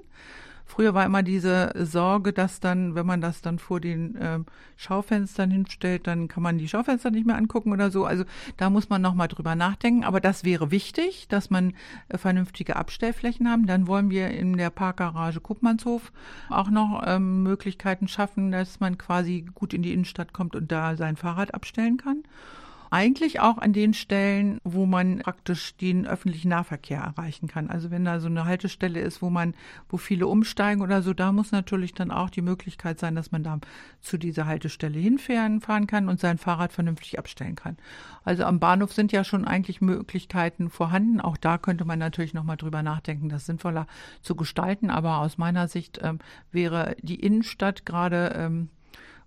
Früher 0.72 0.94
war 0.94 1.06
immer 1.06 1.22
diese 1.22 1.74
Sorge, 1.76 2.32
dass 2.32 2.62
dann, 2.62 2.96
wenn 2.96 3.06
man 3.06 3.20
das 3.20 3.42
dann 3.42 3.60
vor 3.60 3.82
den 3.82 4.16
äh, 4.16 4.40
Schaufenstern 4.78 5.52
hinstellt, 5.52 6.08
dann 6.08 6.30
kann 6.30 6.42
man 6.42 6.58
die 6.58 6.70
Schaufenster 6.70 7.12
nicht 7.12 7.28
mehr 7.28 7.36
angucken 7.36 7.74
oder 7.74 7.92
so. 7.92 8.06
Also 8.06 8.24
da 8.56 8.70
muss 8.70 8.88
man 8.88 9.02
nochmal 9.02 9.28
drüber 9.28 9.54
nachdenken. 9.56 10.06
Aber 10.06 10.22
das 10.22 10.46
wäre 10.46 10.72
wichtig, 10.72 11.28
dass 11.28 11.50
man 11.50 11.74
äh, 12.08 12.18
vernünftige 12.18 12.78
Abstellflächen 12.78 13.50
haben. 13.50 13.68
Dann 13.68 13.86
wollen 13.86 14.10
wir 14.10 14.30
in 14.30 14.56
der 14.56 14.70
Parkgarage 14.70 15.42
Kuppmannshof 15.42 16.14
auch 16.50 16.70
noch 16.70 17.04
ähm, 17.06 17.44
Möglichkeiten 17.44 18.08
schaffen, 18.08 18.54
dass 18.54 18.80
man 18.80 18.98
quasi 18.98 19.46
gut 19.54 19.74
in 19.74 19.82
die 19.82 19.92
Innenstadt 19.92 20.32
kommt 20.32 20.56
und 20.56 20.72
da 20.72 20.96
sein 20.96 21.18
Fahrrad 21.18 21.54
abstellen 21.54 21.98
kann 21.98 22.24
eigentlich 22.92 23.40
auch 23.40 23.58
an 23.58 23.72
den 23.72 23.94
Stellen, 23.94 24.60
wo 24.66 24.86
man 24.86 25.20
praktisch 25.20 25.76
den 25.78 26.06
öffentlichen 26.06 26.50
Nahverkehr 26.50 27.00
erreichen 27.00 27.48
kann. 27.48 27.70
Also 27.70 27.90
wenn 27.90 28.04
da 28.04 28.20
so 28.20 28.28
eine 28.28 28.44
Haltestelle 28.44 29.00
ist, 29.00 29.22
wo 29.22 29.30
man, 29.30 29.56
wo 29.88 29.96
viele 29.96 30.28
umsteigen 30.28 30.82
oder 30.82 31.02
so, 31.02 31.14
da 31.14 31.32
muss 31.32 31.54
natürlich 31.54 31.94
dann 31.94 32.12
auch 32.12 32.30
die 32.30 32.42
Möglichkeit 32.42 33.00
sein, 33.00 33.16
dass 33.16 33.32
man 33.32 33.44
da 33.44 33.60
zu 34.02 34.18
dieser 34.18 34.46
Haltestelle 34.46 35.00
hinfahren 35.00 35.62
fahren 35.62 35.88
kann 35.88 36.10
und 36.10 36.20
sein 36.20 36.38
Fahrrad 36.38 36.74
vernünftig 36.74 37.18
abstellen 37.18 37.56
kann. 37.56 37.78
Also 38.26 38.44
am 38.44 38.60
Bahnhof 38.60 38.92
sind 38.92 39.14
ja 39.14 39.24
schon 39.24 39.46
eigentlich 39.46 39.80
Möglichkeiten 39.80 40.70
vorhanden. 40.70 41.22
Auch 41.22 41.38
da 41.38 41.58
könnte 41.58 41.86
man 41.86 41.98
natürlich 41.98 42.34
nochmal 42.34 42.58
drüber 42.58 42.84
nachdenken, 42.84 43.30
das 43.30 43.46
sinnvoller 43.46 43.88
zu 44.22 44.36
gestalten. 44.36 44.90
Aber 44.90 45.20
aus 45.20 45.38
meiner 45.38 45.70
Sicht 45.70 46.02
ähm, 46.04 46.20
wäre 46.52 46.98
die 47.02 47.22
Innenstadt 47.22 47.86
gerade 47.86 48.34
ähm, 48.36 48.70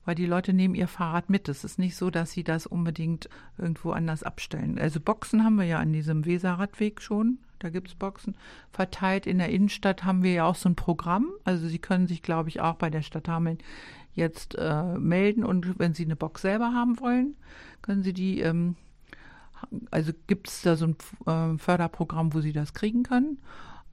weil 0.04 0.14
die 0.14 0.26
Leute 0.26 0.52
nehmen 0.52 0.75
ihr 0.75 0.88
Fahrrad 0.88 1.30
mit. 1.30 1.49
Es 1.49 1.64
ist 1.64 1.78
nicht 1.78 1.96
so, 1.96 2.11
dass 2.11 2.32
sie 2.32 2.44
das 2.44 2.66
unbedingt 2.66 3.28
irgendwo 3.58 3.92
anders 3.92 4.23
abstellen. 4.23 4.78
Also 4.78 5.00
Boxen 5.00 5.44
haben 5.44 5.56
wir 5.56 5.64
ja 5.64 5.78
an 5.78 5.92
diesem 5.92 6.25
Weserradweg 6.25 7.00
schon. 7.00 7.38
Da 7.58 7.70
gibt 7.70 7.88
es 7.88 7.94
Boxen. 7.94 8.37
Verteilt 8.73 9.26
in 9.26 9.38
der 9.38 9.49
Innenstadt 9.49 10.04
haben 10.04 10.23
wir 10.23 10.32
ja 10.32 10.44
auch 10.44 10.56
so 10.56 10.68
ein 10.68 10.76
Programm. 10.76 11.28
Also 11.44 11.66
Sie 11.66 11.78
können 11.78 12.06
sich, 12.06 12.23
glaube 12.23 12.49
ich, 12.49 12.61
auch 12.61 12.75
bei 12.75 12.90
der 12.90 13.02
Stadt 13.02 13.28
Hameln 13.28 13.58
jetzt 14.14 14.56
äh, 14.56 14.99
melden 14.99 15.44
und 15.44 15.78
wenn 15.78 15.94
Sie 15.94 16.04
eine 16.04 16.16
Box 16.16 16.42
selber 16.42 16.73
haben 16.73 17.00
wollen, 17.00 17.37
können 17.82 18.02
Sie 18.02 18.12
die, 18.12 18.40
ähm, 18.40 18.76
also 19.90 20.12
gibt 20.26 20.49
es 20.49 20.62
da 20.62 20.76
so 20.76 20.87
ein 20.87 20.96
äh, 21.26 21.58
Förderprogramm, 21.58 22.34
wo 22.34 22.40
Sie 22.40 22.52
das 22.52 22.75
kriegen 22.75 23.02
können. 23.02 23.38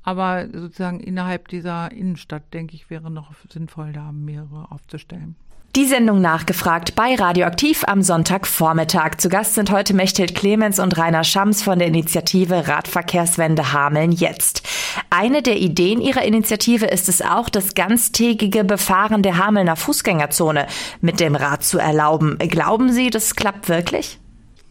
Aber 0.04 0.48
sozusagen 0.52 1.00
innerhalb 1.00 1.48
dieser 1.48 1.92
Innenstadt, 1.92 2.54
denke 2.54 2.76
ich, 2.76 2.90
wäre 2.90 3.12
noch 3.12 3.34
sinnvoll, 3.50 3.94
da 3.94 4.12
mehrere 4.12 4.72
aufzustellen. 4.72 5.36
Die 5.78 5.86
Sendung 5.86 6.20
nachgefragt 6.20 6.96
bei 6.96 7.16
Radioaktiv 7.16 7.86
am 7.88 8.02
Sonntagvormittag. 8.02 9.20
Zu 9.20 9.30
Gast 9.30 9.56
sind 9.56 9.72
heute 9.72 9.94
Mechthild 9.94 10.36
Clemens 10.36 10.80
und 10.80 10.98
Rainer 10.98 11.24
Schams 11.24 11.64
von 11.64 11.80
der 11.80 11.88
Initiative 11.88 12.68
Radverkehrswende 12.68 13.72
Hameln 13.72 14.12
jetzt. 14.12 14.64
Eine 15.10 15.42
der 15.42 15.56
Ideen 15.56 16.02
ihrer 16.02 16.24
Initiative 16.24 16.88
ist 16.88 17.08
es 17.08 17.22
auch, 17.22 17.48
das 17.48 17.74
ganztägige 17.74 18.66
Befahren 18.66 19.24
der 19.24 19.38
Hamelner 19.38 19.78
Fußgängerzone 19.78 20.68
mit 21.00 21.22
dem 21.22 21.36
Rad 21.36 21.64
zu 21.64 21.80
erlauben. 21.80 22.38
Glauben 22.38 22.92
Sie, 22.92 23.10
das 23.10 23.38
klappt 23.38 23.70
wirklich? 23.70 24.21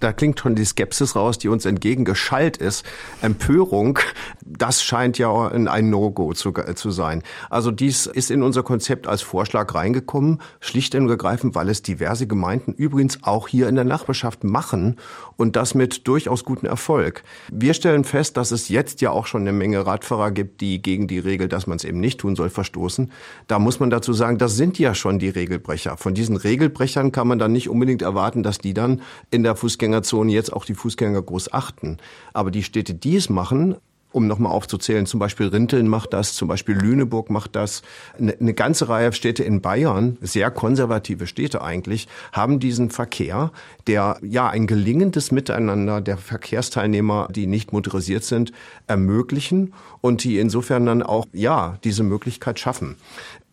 Da 0.00 0.12
klingt 0.12 0.40
schon 0.40 0.54
die 0.54 0.64
Skepsis 0.64 1.14
raus, 1.14 1.38
die 1.38 1.48
uns 1.48 1.64
entgegengeschallt 1.64 2.56
ist. 2.56 2.84
Empörung, 3.22 3.98
das 4.44 4.82
scheint 4.82 5.18
ja 5.18 5.48
ein 5.48 5.90
No-Go 5.90 6.32
zu, 6.32 6.52
zu 6.52 6.90
sein. 6.90 7.22
Also 7.48 7.70
dies 7.70 8.06
ist 8.06 8.30
in 8.30 8.42
unser 8.42 8.62
Konzept 8.62 9.06
als 9.06 9.22
Vorschlag 9.22 9.74
reingekommen, 9.74 10.40
schlicht 10.60 10.94
und 10.94 11.08
ergreifend, 11.08 11.54
weil 11.54 11.68
es 11.68 11.82
diverse 11.82 12.26
Gemeinden 12.26 12.72
übrigens 12.72 13.22
auch 13.22 13.46
hier 13.46 13.68
in 13.68 13.74
der 13.74 13.84
Nachbarschaft 13.84 14.42
machen 14.42 14.96
und 15.40 15.56
das 15.56 15.74
mit 15.74 16.06
durchaus 16.06 16.44
gutem 16.44 16.68
Erfolg. 16.68 17.24
Wir 17.50 17.74
stellen 17.74 18.04
fest, 18.04 18.36
dass 18.36 18.50
es 18.50 18.68
jetzt 18.68 19.00
ja 19.00 19.10
auch 19.10 19.26
schon 19.26 19.42
eine 19.42 19.52
Menge 19.52 19.84
Radfahrer 19.86 20.30
gibt, 20.30 20.60
die 20.60 20.80
gegen 20.80 21.08
die 21.08 21.18
Regel, 21.18 21.48
dass 21.48 21.66
man 21.66 21.76
es 21.76 21.84
eben 21.84 22.00
nicht 22.00 22.20
tun 22.20 22.36
soll, 22.36 22.50
verstoßen. 22.50 23.10
Da 23.48 23.58
muss 23.58 23.80
man 23.80 23.90
dazu 23.90 24.12
sagen, 24.12 24.38
das 24.38 24.56
sind 24.56 24.78
ja 24.78 24.94
schon 24.94 25.18
die 25.18 25.28
Regelbrecher. 25.28 25.96
Von 25.96 26.14
diesen 26.14 26.36
Regelbrechern 26.36 27.12
kann 27.12 27.26
man 27.26 27.38
dann 27.38 27.52
nicht 27.52 27.68
unbedingt 27.68 28.02
erwarten, 28.02 28.42
dass 28.42 28.58
die 28.58 28.74
dann 28.74 29.02
in 29.30 29.42
der 29.42 29.56
Fußgänger 29.56 29.80
Fußgängerzone 29.80 30.32
jetzt 30.32 30.52
auch 30.52 30.64
die 30.64 30.74
Fußgänger 30.74 31.22
groß 31.22 31.52
achten. 31.52 31.98
Aber 32.32 32.50
die 32.50 32.62
Städte, 32.62 32.94
die 32.94 33.16
es 33.16 33.30
machen, 33.30 33.76
um 34.12 34.26
nochmal 34.26 34.52
aufzuzählen, 34.52 35.06
zum 35.06 35.20
Beispiel 35.20 35.48
Rinteln 35.48 35.88
macht 35.88 36.12
das, 36.12 36.34
zum 36.34 36.48
Beispiel 36.48 36.76
Lüneburg 36.76 37.30
macht 37.30 37.54
das. 37.56 37.82
Eine, 38.18 38.36
eine, 38.40 38.54
ganze 38.54 38.88
Reihe 38.88 39.12
Städte 39.12 39.44
in 39.44 39.60
Bayern, 39.60 40.18
sehr 40.20 40.50
konservative 40.50 41.26
Städte 41.26 41.62
eigentlich, 41.62 42.08
haben 42.32 42.58
diesen 42.58 42.90
Verkehr, 42.90 43.52
der 43.86 44.18
ja 44.22 44.48
ein 44.48 44.66
gelingendes 44.66 45.30
Miteinander 45.30 46.00
der 46.00 46.16
Verkehrsteilnehmer, 46.16 47.28
die 47.30 47.46
nicht 47.46 47.72
motorisiert 47.72 48.24
sind, 48.24 48.52
ermöglichen 48.86 49.72
und 50.00 50.24
die 50.24 50.38
insofern 50.38 50.86
dann 50.86 51.02
auch 51.02 51.26
ja 51.32 51.78
diese 51.84 52.02
Möglichkeit 52.02 52.58
schaffen. 52.58 52.96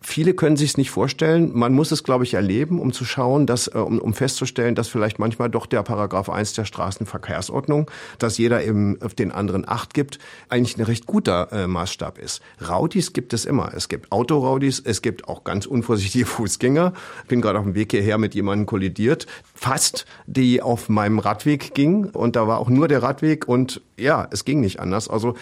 Viele 0.09 0.33
können 0.33 0.55
sich 0.55 0.69
es 0.69 0.77
nicht 0.77 0.89
vorstellen. 0.89 1.51
Man 1.53 1.73
muss 1.73 1.91
es, 1.91 2.01
glaube 2.01 2.23
ich, 2.23 2.33
erleben, 2.33 2.79
um 2.79 2.93
zu 2.93 3.03
schauen, 3.03 3.45
dass, 3.45 3.67
äh, 3.67 3.77
um, 3.77 3.99
um 3.99 4.13
festzustellen, 4.13 4.73
dass 4.73 4.87
vielleicht 4.87 5.19
manchmal 5.19 5.49
doch 5.49 5.65
der 5.65 5.83
Paragraph 5.83 6.29
1 6.29 6.53
der 6.53 6.63
Straßenverkehrsordnung, 6.63 7.91
dass 8.17 8.37
jeder 8.37 8.63
eben 8.63 9.01
auf 9.01 9.15
den 9.15 9.33
anderen 9.33 9.67
Acht 9.67 9.93
gibt, 9.93 10.19
eigentlich 10.47 10.77
ein 10.77 10.83
recht 10.85 11.07
guter 11.07 11.51
äh, 11.51 11.67
Maßstab 11.67 12.19
ist. 12.19 12.41
Raudis 12.65 13.11
gibt 13.11 13.33
es 13.33 13.43
immer. 13.43 13.73
Es 13.75 13.89
gibt 13.89 14.13
Autoraudis, 14.13 14.81
es 14.83 15.01
gibt 15.01 15.27
auch 15.27 15.43
ganz 15.43 15.65
unvorsichtige 15.65 16.25
Fußgänger. 16.37 16.93
Ich 17.23 17.27
bin 17.27 17.41
gerade 17.41 17.59
auf 17.59 17.65
dem 17.65 17.75
Weg 17.75 17.91
hierher 17.91 18.17
mit 18.17 18.33
jemandem 18.33 18.65
kollidiert, 18.65 19.27
fast, 19.53 20.05
die 20.25 20.61
auf 20.61 20.87
meinem 20.87 21.19
Radweg 21.19 21.73
ging 21.73 22.05
und 22.05 22.37
da 22.37 22.47
war 22.47 22.59
auch 22.59 22.69
nur 22.69 22.87
der 22.87 23.03
Radweg 23.03 23.45
und 23.45 23.81
ja, 23.97 24.25
es 24.31 24.45
ging 24.45 24.61
nicht 24.61 24.79
anders. 24.79 25.09
Also 25.09 25.35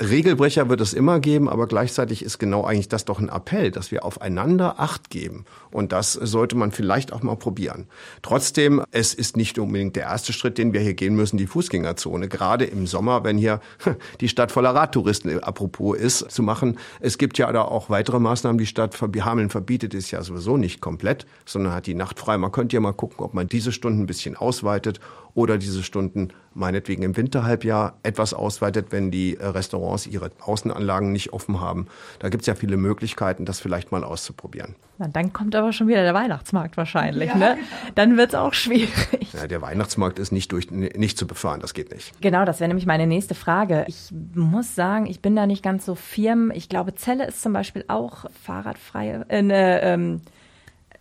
Regelbrecher 0.00 0.70
wird 0.70 0.80
es 0.80 0.94
immer 0.94 1.20
geben, 1.20 1.50
aber 1.50 1.66
gleichzeitig 1.66 2.24
ist 2.24 2.38
genau 2.38 2.64
eigentlich 2.64 2.88
das 2.88 3.04
doch 3.04 3.18
ein 3.18 3.28
Appell, 3.28 3.70
dass 3.70 3.90
wir 3.90 4.06
aufeinander 4.06 4.80
Acht 4.80 5.10
geben. 5.10 5.44
Und 5.70 5.92
das 5.92 6.14
sollte 6.14 6.56
man 6.56 6.72
vielleicht 6.72 7.12
auch 7.12 7.22
mal 7.22 7.36
probieren. 7.36 7.88
Trotzdem, 8.22 8.82
es 8.90 9.12
ist 9.12 9.36
nicht 9.36 9.58
unbedingt 9.58 9.94
der 9.96 10.04
erste 10.04 10.32
Schritt, 10.32 10.56
den 10.56 10.72
wir 10.72 10.80
hier 10.80 10.94
gehen 10.94 11.14
müssen, 11.14 11.36
die 11.36 11.46
Fußgängerzone. 11.46 12.28
Gerade 12.28 12.64
im 12.64 12.86
Sommer, 12.86 13.22
wenn 13.22 13.36
hier 13.36 13.60
die 14.22 14.30
Stadt 14.30 14.50
voller 14.50 14.74
Radtouristen 14.74 15.30
äh, 15.30 15.40
apropos 15.42 15.98
ist, 15.98 16.30
zu 16.30 16.42
machen. 16.42 16.78
Es 17.00 17.18
gibt 17.18 17.36
ja 17.36 17.52
da 17.52 17.60
auch 17.60 17.90
weitere 17.90 18.18
Maßnahmen. 18.18 18.56
Die 18.56 18.66
Stadt 18.66 18.98
Hameln 18.98 19.50
verbietet 19.50 19.92
es 19.92 20.10
ja 20.10 20.22
sowieso 20.22 20.56
nicht 20.56 20.80
komplett, 20.80 21.26
sondern 21.44 21.74
hat 21.74 21.86
die 21.86 21.94
Nacht 21.94 22.18
frei. 22.18 22.38
Man 22.38 22.50
könnte 22.50 22.76
ja 22.76 22.80
mal 22.80 22.92
gucken, 22.92 23.18
ob 23.18 23.34
man 23.34 23.46
diese 23.46 23.72
Stunden 23.72 24.00
ein 24.00 24.06
bisschen 24.06 24.36
ausweitet 24.36 25.00
oder 25.34 25.58
diese 25.58 25.82
Stunden 25.82 26.28
meinetwegen 26.54 27.02
im 27.02 27.16
Winterhalbjahr 27.16 27.98
etwas 28.02 28.34
ausweitet, 28.34 28.88
wenn 28.90 29.10
die 29.10 29.36
äh, 29.36 29.46
Restaurants 29.46 30.06
ihre 30.06 30.30
Außenanlagen 30.40 31.10
nicht 31.12 31.32
offen 31.32 31.60
haben. 31.60 31.86
Da 32.18 32.28
gibt 32.28 32.42
es 32.42 32.46
ja 32.46 32.54
viele 32.54 32.76
Möglichkeiten, 32.76 33.46
das 33.46 33.60
vielleicht 33.60 33.92
mal 33.92 34.04
auszuprobieren. 34.04 34.74
Na, 34.98 35.08
dann 35.08 35.32
kommt 35.32 35.56
aber 35.56 35.72
schon 35.72 35.88
wieder 35.88 36.02
der 36.02 36.12
Weihnachtsmarkt 36.12 36.76
wahrscheinlich. 36.76 37.30
Ja, 37.30 37.36
ne? 37.36 37.54
Genau. 37.54 37.92
Dann 37.94 38.16
wird 38.18 38.30
es 38.30 38.34
auch 38.34 38.52
schwierig. 38.52 39.32
Ja, 39.32 39.46
der 39.46 39.62
Weihnachtsmarkt 39.62 40.18
ist 40.18 40.32
nicht, 40.32 40.52
durch, 40.52 40.70
nicht 40.70 41.16
zu 41.16 41.26
befahren, 41.26 41.60
das 41.60 41.72
geht 41.72 41.90
nicht. 41.90 42.12
Genau, 42.20 42.44
das 42.44 42.60
wäre 42.60 42.68
nämlich 42.68 42.86
meine 42.86 43.06
nächste 43.06 43.34
Frage. 43.34 43.86
Ich 43.88 44.10
muss 44.34 44.74
sagen, 44.74 45.06
ich 45.06 45.20
bin 45.20 45.34
da 45.34 45.46
nicht 45.46 45.62
ganz 45.62 45.86
so 45.86 45.94
firm. 45.94 46.50
Ich 46.54 46.68
glaube, 46.68 46.94
Celle 46.94 47.26
ist 47.26 47.40
zum 47.40 47.54
Beispiel 47.54 47.84
auch 47.88 48.26
fahrradfreie, 48.42 49.24
äh, 49.28 49.40
ne, 49.40 49.80
ähm, 49.80 50.20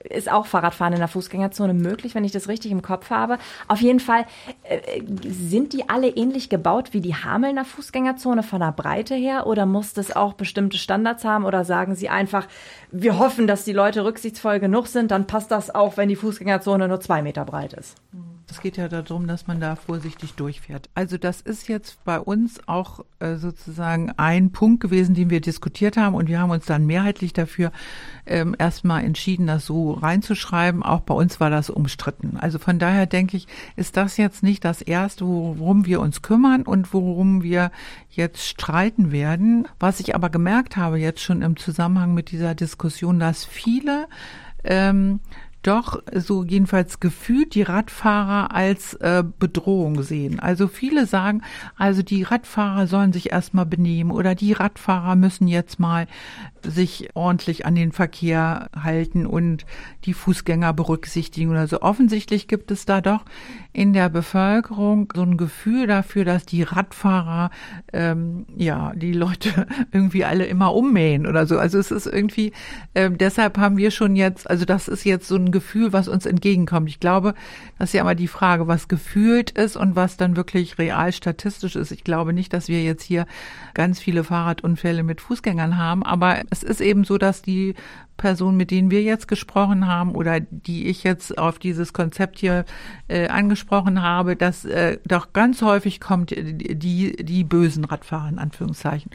ist 0.09 0.31
auch 0.31 0.45
Fahrradfahren 0.45 0.93
in 0.93 0.99
der 0.99 1.07
Fußgängerzone 1.07 1.73
möglich, 1.73 2.15
wenn 2.15 2.23
ich 2.23 2.31
das 2.31 2.47
richtig 2.47 2.71
im 2.71 2.81
Kopf 2.81 3.09
habe. 3.09 3.37
Auf 3.67 3.81
jeden 3.81 3.99
Fall 3.99 4.25
äh, 4.63 5.01
sind 5.23 5.73
die 5.73 5.89
alle 5.89 6.09
ähnlich 6.09 6.49
gebaut 6.49 6.93
wie 6.93 7.01
die 7.01 7.15
Hamelner 7.15 7.65
Fußgängerzone 7.65 8.43
von 8.43 8.59
der 8.59 8.71
Breite 8.71 9.15
her 9.15 9.47
oder 9.47 9.65
muss 9.65 9.93
das 9.93 10.15
auch 10.15 10.33
bestimmte 10.33 10.77
Standards 10.77 11.23
haben 11.23 11.45
oder 11.45 11.65
sagen 11.65 11.95
Sie 11.95 12.09
einfach, 12.09 12.47
wir 12.91 13.19
hoffen, 13.19 13.47
dass 13.47 13.63
die 13.63 13.73
Leute 13.73 14.05
rücksichtsvoll 14.05 14.59
genug 14.59 14.87
sind, 14.87 15.11
dann 15.11 15.27
passt 15.27 15.51
das 15.51 15.73
auch, 15.73 15.97
wenn 15.97 16.09
die 16.09 16.15
Fußgängerzone 16.15 16.87
nur 16.87 16.99
zwei 16.99 17.21
Meter 17.21 17.45
breit 17.45 17.73
ist? 17.73 17.95
Es 18.51 18.59
geht 18.59 18.75
ja 18.75 18.89
darum, 18.89 19.27
dass 19.27 19.47
man 19.47 19.61
da 19.61 19.77
vorsichtig 19.77 20.33
durchfährt. 20.33 20.89
Also 20.93 21.17
das 21.17 21.39
ist 21.39 21.69
jetzt 21.69 22.03
bei 22.03 22.19
uns 22.19 22.59
auch 22.67 23.05
äh, 23.19 23.37
sozusagen 23.37 24.11
ein 24.17 24.51
Punkt 24.51 24.81
gewesen, 24.81 25.15
den 25.15 25.29
wir 25.29 25.39
diskutiert 25.39 25.95
haben 25.95 26.15
und 26.15 26.27
wir 26.27 26.39
haben 26.39 26.49
uns 26.49 26.65
dann 26.65 26.85
mehrheitlich 26.85 27.31
dafür 27.31 27.71
ähm, 28.25 28.53
erstmal 28.59 29.05
entschieden, 29.05 29.47
das 29.47 29.65
so 29.65 29.93
reinzuschreiben. 29.93 30.83
Auch 30.83 30.99
bei 30.99 31.13
uns 31.13 31.39
war 31.39 31.49
das 31.49 31.69
umstritten. 31.69 32.35
Also 32.35 32.59
von 32.59 32.77
daher 32.77 33.05
denke 33.05 33.37
ich, 33.37 33.47
ist 33.77 33.95
das 33.95 34.17
jetzt 34.17 34.43
nicht 34.43 34.65
das 34.65 34.81
Erste, 34.81 35.25
worum 35.25 35.85
wir 35.85 36.01
uns 36.01 36.21
kümmern 36.21 36.63
und 36.63 36.93
worum 36.93 37.43
wir 37.43 37.71
jetzt 38.09 38.45
streiten 38.45 39.13
werden. 39.13 39.65
Was 39.79 40.01
ich 40.01 40.13
aber 40.13 40.29
gemerkt 40.29 40.75
habe 40.75 40.99
jetzt 40.99 41.21
schon 41.21 41.41
im 41.41 41.55
Zusammenhang 41.55 42.13
mit 42.13 42.31
dieser 42.31 42.53
Diskussion, 42.53 43.17
dass 43.17 43.45
viele 43.45 44.09
ähm, 44.65 45.21
doch 45.61 46.01
so 46.13 46.43
jedenfalls 46.43 46.99
gefühlt 46.99 47.53
die 47.55 47.61
Radfahrer 47.61 48.53
als 48.53 48.95
äh, 48.95 49.23
Bedrohung 49.39 50.01
sehen. 50.03 50.39
Also 50.39 50.67
viele 50.67 51.05
sagen, 51.05 51.41
also 51.77 52.01
die 52.01 52.23
Radfahrer 52.23 52.87
sollen 52.87 53.13
sich 53.13 53.31
erstmal 53.31 53.65
benehmen 53.65 54.11
oder 54.11 54.35
die 54.35 54.53
Radfahrer 54.53 55.15
müssen 55.15 55.47
jetzt 55.47 55.79
mal 55.79 56.07
sich 56.63 57.09
ordentlich 57.13 57.65
an 57.65 57.75
den 57.75 57.91
Verkehr 57.91 58.69
halten 58.75 59.25
und 59.25 59.65
die 60.05 60.13
Fußgänger 60.13 60.73
berücksichtigen 60.73 61.51
oder 61.51 61.67
so. 61.67 61.81
Offensichtlich 61.81 62.47
gibt 62.47 62.71
es 62.71 62.85
da 62.85 63.01
doch 63.01 63.25
in 63.73 63.93
der 63.93 64.09
Bevölkerung 64.09 65.11
so 65.15 65.21
ein 65.21 65.37
Gefühl 65.37 65.87
dafür, 65.87 66.25
dass 66.25 66.45
die 66.45 66.63
Radfahrer 66.63 67.51
ähm, 67.93 68.45
ja 68.55 68.93
die 68.95 69.13
Leute 69.13 69.67
irgendwie 69.91 70.25
alle 70.25 70.45
immer 70.45 70.73
ummähen 70.73 71.25
oder 71.25 71.45
so. 71.45 71.57
Also 71.57 71.79
es 71.79 71.91
ist 71.91 72.05
irgendwie 72.05 72.51
äh, 72.93 73.09
deshalb 73.09 73.57
haben 73.57 73.77
wir 73.77 73.91
schon 73.91 74.15
jetzt, 74.15 74.49
also 74.49 74.65
das 74.65 74.87
ist 74.87 75.05
jetzt 75.05 75.27
so 75.27 75.35
ein 75.35 75.51
Gefühl, 75.51 75.93
was 75.93 76.07
uns 76.07 76.25
entgegenkommt. 76.25 76.89
Ich 76.89 76.99
glaube, 76.99 77.33
das 77.79 77.89
ist 77.89 77.93
ja 77.93 78.01
immer 78.01 78.15
die 78.15 78.27
Frage, 78.27 78.67
was 78.67 78.87
gefühlt 78.87 79.51
ist 79.51 79.77
und 79.77 79.95
was 79.95 80.17
dann 80.17 80.35
wirklich 80.35 80.77
real 80.77 81.11
statistisch 81.11 81.75
ist. 81.75 81.91
Ich 81.91 82.03
glaube 82.03 82.33
nicht, 82.33 82.53
dass 82.53 82.67
wir 82.67 82.83
jetzt 82.83 83.03
hier 83.03 83.25
ganz 83.73 83.99
viele 83.99 84.23
Fahrradunfälle 84.23 85.03
mit 85.03 85.21
Fußgängern 85.21 85.77
haben, 85.77 86.03
aber 86.03 86.41
es 86.51 86.63
ist 86.63 86.81
eben 86.81 87.05
so, 87.05 87.17
dass 87.17 87.41
die 87.41 87.75
Personen, 88.17 88.57
mit 88.57 88.71
denen 88.71 88.91
wir 88.91 89.01
jetzt 89.01 89.27
gesprochen 89.27 89.87
haben 89.87 90.13
oder 90.13 90.39
die 90.41 90.87
ich 90.87 91.03
jetzt 91.03 91.37
auf 91.37 91.57
dieses 91.57 91.93
Konzept 91.93 92.39
hier 92.39 92.65
äh, 93.07 93.29
angesprochen 93.29 94.01
habe, 94.01 94.35
dass 94.35 94.65
äh, 94.65 94.99
doch 95.07 95.33
ganz 95.33 95.61
häufig 95.61 95.99
kommt 95.99 96.29
die, 96.31 97.15
die 97.15 97.43
bösen 97.43 97.85
Radfahrer 97.85 98.29
in 98.29 98.37
Anführungszeichen. 98.37 99.11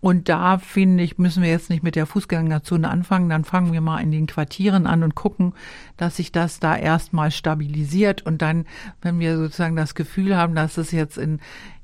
Und 0.00 0.28
da 0.28 0.58
finde 0.58 1.04
ich, 1.04 1.18
müssen 1.18 1.42
wir 1.42 1.50
jetzt 1.50 1.70
nicht 1.70 1.82
mit 1.82 1.94
der 1.94 2.06
Fußgängerzone 2.06 2.88
anfangen. 2.88 3.28
Dann 3.28 3.44
fangen 3.44 3.72
wir 3.72 3.82
mal 3.82 4.00
in 4.00 4.10
den 4.10 4.26
Quartieren 4.26 4.86
an 4.86 5.02
und 5.02 5.14
gucken, 5.14 5.52
dass 5.96 6.16
sich 6.16 6.32
das 6.32 6.58
da 6.58 6.74
erstmal 6.74 7.30
stabilisiert. 7.30 8.24
Und 8.24 8.42
dann, 8.42 8.64
wenn 9.02 9.20
wir 9.20 9.36
sozusagen 9.36 9.76
das 9.76 9.94
Gefühl 9.94 10.36
haben, 10.36 10.54
dass 10.54 10.78
es 10.78 10.90
jetzt 10.90 11.18
in, 11.18 11.38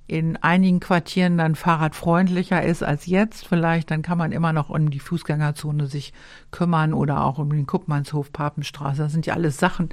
in 0.06 0.36
einigen 0.36 0.80
Quartieren 0.80 1.36
dann 1.38 1.56
fahrradfreundlicher 1.56 2.62
ist 2.62 2.82
als 2.82 3.06
jetzt. 3.06 3.46
Vielleicht 3.46 3.90
dann 3.90 4.02
kann 4.02 4.18
man 4.18 4.32
immer 4.32 4.52
noch 4.52 4.70
um 4.70 4.90
die 4.90 5.00
Fußgängerzone 5.00 5.86
sich 5.86 6.12
kümmern 6.50 6.94
oder 6.94 7.24
auch 7.24 7.38
um 7.38 7.50
den 7.50 7.66
Kuppmannshof, 7.66 8.32
Papenstraße. 8.32 9.02
Das 9.02 9.12
sind 9.12 9.26
ja 9.26 9.34
alles 9.34 9.58
Sachen, 9.58 9.88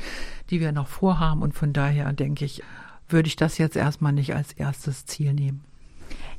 die 0.50 0.60
wir 0.60 0.72
noch 0.72 0.88
vorhaben 0.88 1.42
und 1.42 1.54
von 1.54 1.74
daher 1.74 2.14
denke 2.14 2.46
ich, 2.46 2.62
würde 3.10 3.28
ich 3.28 3.36
das 3.36 3.58
jetzt 3.58 3.76
erstmal 3.76 4.14
nicht 4.14 4.36
als 4.36 4.54
erstes 4.54 5.06
Ziel 5.06 5.34
nehmen. 5.34 5.64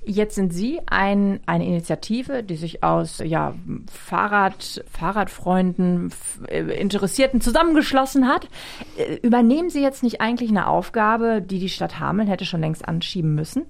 Jetzt 0.06 0.34
sind 0.34 0.52
Sie 0.52 0.80
ein, 0.86 1.40
eine 1.46 1.66
Initiative, 1.66 2.42
die 2.42 2.56
sich 2.56 2.82
aus 2.82 3.22
ja, 3.24 3.54
Fahrrad, 3.90 4.84
Fahrradfreunden, 4.90 6.12
äh, 6.48 6.60
Interessierten 6.78 7.40
zusammengeschlossen 7.40 8.28
hat. 8.28 8.48
Äh, 8.96 9.16
übernehmen 9.22 9.70
Sie 9.70 9.80
jetzt 9.80 10.02
nicht 10.02 10.20
eigentlich 10.20 10.50
eine 10.50 10.66
Aufgabe, 10.66 11.40
die 11.40 11.58
die 11.58 11.70
Stadt 11.70 12.00
Hameln 12.00 12.28
hätte 12.28 12.44
schon 12.44 12.60
längst 12.60 12.86
anschieben 12.86 13.34
müssen? 13.34 13.64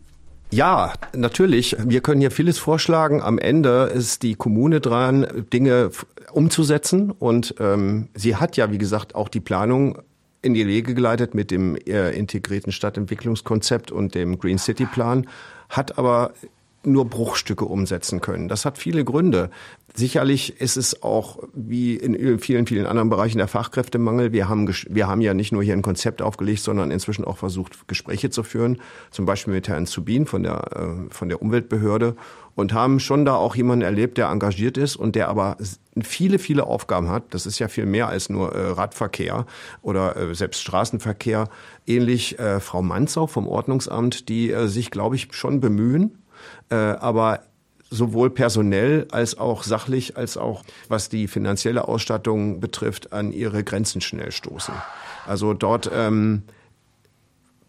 Ja, 0.50 0.92
natürlich. 1.14 1.76
Wir 1.84 2.00
können 2.00 2.20
hier 2.20 2.30
vieles 2.30 2.58
vorschlagen. 2.58 3.22
Am 3.22 3.38
Ende 3.38 3.90
ist 3.94 4.22
die 4.22 4.34
Kommune 4.34 4.80
dran, 4.80 5.26
Dinge 5.52 5.90
umzusetzen. 6.32 7.10
Und 7.12 7.54
ähm, 7.60 8.08
sie 8.14 8.36
hat 8.36 8.56
ja, 8.56 8.70
wie 8.70 8.78
gesagt, 8.78 9.14
auch 9.14 9.28
die 9.28 9.40
Planung 9.40 9.98
in 10.42 10.54
die 10.54 10.66
Wege 10.66 10.94
geleitet 10.94 11.34
mit 11.34 11.50
dem 11.50 11.74
äh, 11.74 12.10
integrierten 12.10 12.70
Stadtentwicklungskonzept 12.70 13.90
und 13.90 14.14
dem 14.14 14.38
Green 14.38 14.58
City 14.58 14.84
Plan 14.84 15.26
hat 15.76 15.98
aber 15.98 16.32
nur 16.86 17.04
Bruchstücke 17.04 17.64
umsetzen 17.64 18.20
können. 18.20 18.48
Das 18.48 18.64
hat 18.64 18.78
viele 18.78 19.04
Gründe. 19.04 19.50
Sicherlich 19.94 20.60
ist 20.60 20.76
es 20.76 21.02
auch 21.02 21.38
wie 21.54 21.94
in 21.96 22.38
vielen, 22.38 22.66
vielen 22.66 22.86
anderen 22.86 23.10
Bereichen 23.10 23.38
der 23.38 23.48
Fachkräftemangel. 23.48 24.32
Wir 24.32 24.48
haben, 24.48 24.68
wir 24.88 25.06
haben 25.06 25.20
ja 25.20 25.34
nicht 25.34 25.52
nur 25.52 25.62
hier 25.62 25.74
ein 25.74 25.82
Konzept 25.82 26.20
aufgelegt, 26.22 26.60
sondern 26.60 26.90
inzwischen 26.90 27.24
auch 27.24 27.36
versucht, 27.36 27.86
Gespräche 27.86 28.30
zu 28.30 28.42
führen, 28.42 28.78
zum 29.10 29.26
Beispiel 29.26 29.54
mit 29.54 29.68
Herrn 29.68 29.86
Zubin 29.86 30.26
von 30.26 30.42
der, 30.42 30.64
äh, 30.76 31.14
von 31.14 31.28
der 31.28 31.40
Umweltbehörde 31.40 32.16
und 32.54 32.72
haben 32.72 33.00
schon 33.00 33.24
da 33.24 33.34
auch 33.34 33.56
jemanden 33.56 33.84
erlebt, 33.84 34.18
der 34.18 34.28
engagiert 34.28 34.76
ist 34.76 34.96
und 34.96 35.16
der 35.16 35.28
aber 35.28 35.56
viele, 36.02 36.38
viele 36.38 36.64
Aufgaben 36.66 37.08
hat. 37.08 37.34
Das 37.34 37.46
ist 37.46 37.58
ja 37.58 37.68
viel 37.68 37.86
mehr 37.86 38.08
als 38.08 38.28
nur 38.28 38.54
äh, 38.54 38.70
Radverkehr 38.70 39.46
oder 39.82 40.16
äh, 40.16 40.34
selbst 40.34 40.60
Straßenverkehr. 40.62 41.48
Ähnlich 41.86 42.38
äh, 42.38 42.60
Frau 42.60 42.82
Manzau 42.82 43.26
vom 43.26 43.48
Ordnungsamt, 43.48 44.28
die 44.28 44.54
sich, 44.66 44.90
glaube 44.90 45.16
ich, 45.16 45.28
schon 45.32 45.60
bemühen, 45.60 46.18
äh, 46.70 46.74
aber 46.74 47.40
sowohl 47.90 48.30
personell 48.30 49.06
als 49.10 49.38
auch 49.38 49.62
sachlich, 49.62 50.16
als 50.16 50.36
auch 50.36 50.64
was 50.88 51.08
die 51.08 51.28
finanzielle 51.28 51.86
Ausstattung 51.86 52.60
betrifft, 52.60 53.12
an 53.12 53.32
ihre 53.32 53.62
Grenzen 53.62 54.00
schnell 54.00 54.32
stoßen. 54.32 54.74
Also 55.26 55.54
dort 55.54 55.90
ähm, 55.94 56.42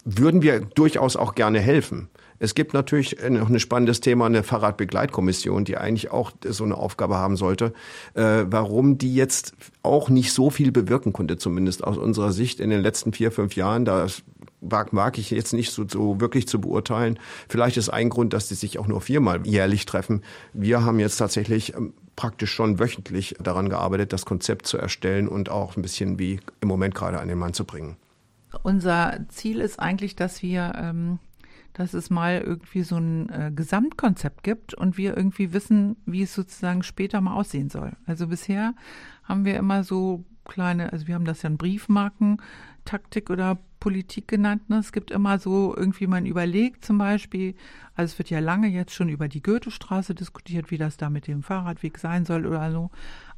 würden 0.04 0.42
wir 0.42 0.62
durchaus 0.62 1.16
auch 1.16 1.36
gerne 1.36 1.60
helfen. 1.60 2.10
Es 2.38 2.54
gibt 2.54 2.74
natürlich 2.74 3.18
noch 3.30 3.50
ein 3.50 3.60
spannendes 3.60 4.02
Thema, 4.02 4.26
eine 4.26 4.44
Fahrradbegleitkommission, 4.44 5.64
die 5.64 5.78
eigentlich 5.78 6.12
auch 6.12 6.32
so 6.46 6.66
eine 6.66 6.76
Aufgabe 6.76 7.16
haben 7.16 7.38
sollte. 7.38 7.74
Äh, 8.14 8.44
warum 8.48 8.98
die 8.98 9.16
jetzt 9.16 9.54
auch 9.84 10.10
nicht 10.10 10.34
so 10.34 10.50
viel 10.50 10.72
bewirken 10.72 11.14
konnte, 11.14 11.38
zumindest 11.38 11.84
aus 11.84 11.98
unserer 11.98 12.34
Sicht 12.34 12.60
in 12.60 12.70
den 12.70 12.82
letzten 12.82 13.14
vier, 13.14 13.32
fünf 13.32 13.56
Jahren. 13.56 13.86
Da 13.86 14.08
mag, 14.62 14.94
mag 14.94 15.18
ich 15.18 15.32
jetzt 15.32 15.54
nicht 15.54 15.72
so, 15.72 15.88
so 15.88 16.20
wirklich 16.20 16.48
zu 16.48 16.60
beurteilen. 16.60 17.20
Vielleicht 17.50 17.78
ist 17.78 17.90
ein 17.90 18.10
Grund, 18.10 18.34
dass 18.34 18.48
die 18.48 18.56
sich 18.56 18.80
auch 18.80 18.88
nur 18.88 19.02
viermal 19.02 19.46
jährlich 19.46 19.86
treffen. 19.86 20.24
Wir 20.54 20.84
haben 20.84 21.00
jetzt 21.00 21.18
tatsächlich 21.18 21.76
ähm, 21.76 21.94
praktisch 22.16 22.52
schon 22.52 22.80
wöchentlich 22.80 23.36
daran 23.40 23.70
gearbeitet, 23.70 24.14
das 24.14 24.26
Konzept 24.26 24.68
zu 24.68 24.78
erstellen 24.78 25.28
und 25.28 25.50
auch 25.50 25.76
ein 25.76 25.82
bisschen 25.82 26.20
wie 26.20 26.40
im 26.62 26.68
Moment 26.68 26.96
gerade 26.96 27.20
an 27.20 27.28
den 27.28 27.38
Mann 27.38 27.54
zu 27.54 27.66
bringen. 27.66 27.98
Unser 28.64 29.20
Ziel 29.30 29.60
ist 29.60 29.80
eigentlich, 29.80 30.16
dass 30.16 30.42
wir 30.42 30.74
ähm, 30.78 31.20
dass 31.76 31.94
es 31.94 32.10
mal 32.10 32.40
irgendwie 32.40 32.84
so 32.84 32.96
ein 32.96 33.30
äh, 33.30 33.52
Gesamtkonzept 33.54 34.44
gibt 34.44 34.74
und 34.74 34.98
wir 34.98 35.16
irgendwie 35.16 35.52
wissen, 35.52 35.98
wie 36.06 36.24
es 36.24 36.34
sozusagen 36.34 36.84
später 36.84 37.20
mal 37.20 37.36
aussehen 37.36 37.70
soll. 37.70 37.92
Also 38.06 38.28
bisher 38.28 38.74
haben 39.26 39.44
wir 39.44 39.58
immer 39.58 39.84
so 39.84 40.24
kleine, 40.46 40.94
also 40.94 41.08
wir 41.08 41.16
haben 41.16 41.26
das 41.26 41.42
ja 41.42 41.50
in 41.50 41.58
Briefmarken, 41.58 42.42
Taktik 42.86 43.30
oder 43.30 43.58
Politik 43.86 44.28
genannt. 44.28 44.68
Ne? 44.68 44.80
Es 44.80 44.92
gibt 44.92 45.12
immer 45.12 45.38
so 45.38 45.76
irgendwie, 45.78 46.08
man 46.08 46.26
überlegt 46.26 46.84
zum 46.84 46.98
Beispiel, 46.98 47.54
also 47.94 48.14
es 48.14 48.18
wird 48.18 48.32
ja 48.32 48.40
lange 48.40 48.68
jetzt 48.68 48.96
schon 48.96 49.10
über 49.10 49.28
die 49.28 49.44
Goethestraße 49.44 50.16
diskutiert, 50.16 50.72
wie 50.72 50.80
das 50.80 50.98
da 50.98 51.12
mit 51.12 51.28
dem 51.28 51.44
Fahrradweg 51.44 52.00
sein 52.00 52.26
soll 52.26 52.48
oder 52.48 52.72
so. 52.72 52.90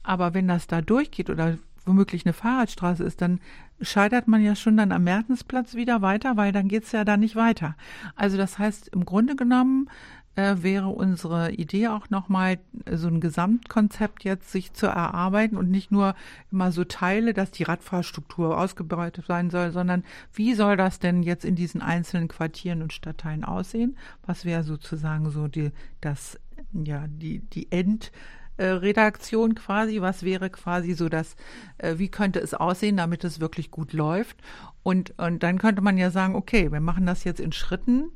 Aber 0.03 0.33
wenn 0.33 0.47
das 0.47 0.65
da 0.65 0.81
durchgeht 0.81 1.29
oder 1.29 1.57
womöglich 1.83 2.25
eine 2.25 2.31
Fahrradstraße 2.31 3.03
ist, 3.03 3.21
dann 3.21 3.41
scheitert 3.81 4.29
man 4.29 4.41
ja 4.41 4.55
schon 4.55 4.77
dann 4.77 4.93
am 4.93 5.03
Mertensplatz 5.03 5.75
wieder 5.75 6.01
weiter, 6.01 6.37
weil 6.37 6.53
dann 6.53 6.69
geht's 6.69 6.93
ja 6.93 7.03
da 7.03 7.17
nicht 7.17 7.35
weiter. 7.35 7.75
Also 8.15 8.37
das 8.37 8.57
heißt, 8.57 8.87
im 8.93 9.03
Grunde 9.03 9.35
genommen 9.35 9.89
äh, 10.37 10.61
wäre 10.61 10.87
unsere 10.89 11.51
Idee 11.51 11.87
auch 11.87 12.09
nochmal 12.09 12.59
so 12.89 13.07
ein 13.07 13.19
Gesamtkonzept 13.19 14.23
jetzt 14.23 14.51
sich 14.51 14.71
zu 14.71 14.85
erarbeiten 14.85 15.57
und 15.57 15.69
nicht 15.71 15.91
nur 15.91 16.15
immer 16.51 16.71
so 16.71 16.83
Teile, 16.83 17.33
dass 17.33 17.49
die 17.49 17.63
Radfahrstruktur 17.63 18.57
ausgebreitet 18.57 19.25
sein 19.27 19.49
soll, 19.49 19.71
sondern 19.71 20.03
wie 20.33 20.53
soll 20.53 20.77
das 20.77 20.99
denn 20.99 21.23
jetzt 21.23 21.43
in 21.43 21.55
diesen 21.55 21.81
einzelnen 21.81 22.27
Quartieren 22.27 22.83
und 22.83 22.93
Stadtteilen 22.93 23.43
aussehen? 23.43 23.97
Was 24.25 24.45
wäre 24.45 24.63
sozusagen 24.63 25.31
so 25.31 25.47
die, 25.47 25.71
das, 26.01 26.39
ja, 26.71 27.05
die, 27.07 27.39
die 27.39 27.71
End, 27.71 28.11
äh, 28.57 28.65
Redaktion 28.65 29.55
quasi, 29.55 30.01
was 30.01 30.23
wäre 30.23 30.49
quasi 30.49 30.93
so 30.93 31.09
das, 31.09 31.35
äh, 31.77 31.95
wie 31.97 32.09
könnte 32.09 32.39
es 32.39 32.53
aussehen, 32.53 32.97
damit 32.97 33.23
es 33.23 33.39
wirklich 33.39 33.71
gut 33.71 33.93
läuft. 33.93 34.37
Und, 34.83 35.17
und 35.17 35.43
dann 35.43 35.57
könnte 35.57 35.81
man 35.81 35.97
ja 35.97 36.11
sagen, 36.11 36.35
okay, 36.35 36.71
wir 36.71 36.79
machen 36.79 37.05
das 37.05 37.23
jetzt 37.23 37.39
in 37.39 37.51
Schritten 37.51 38.11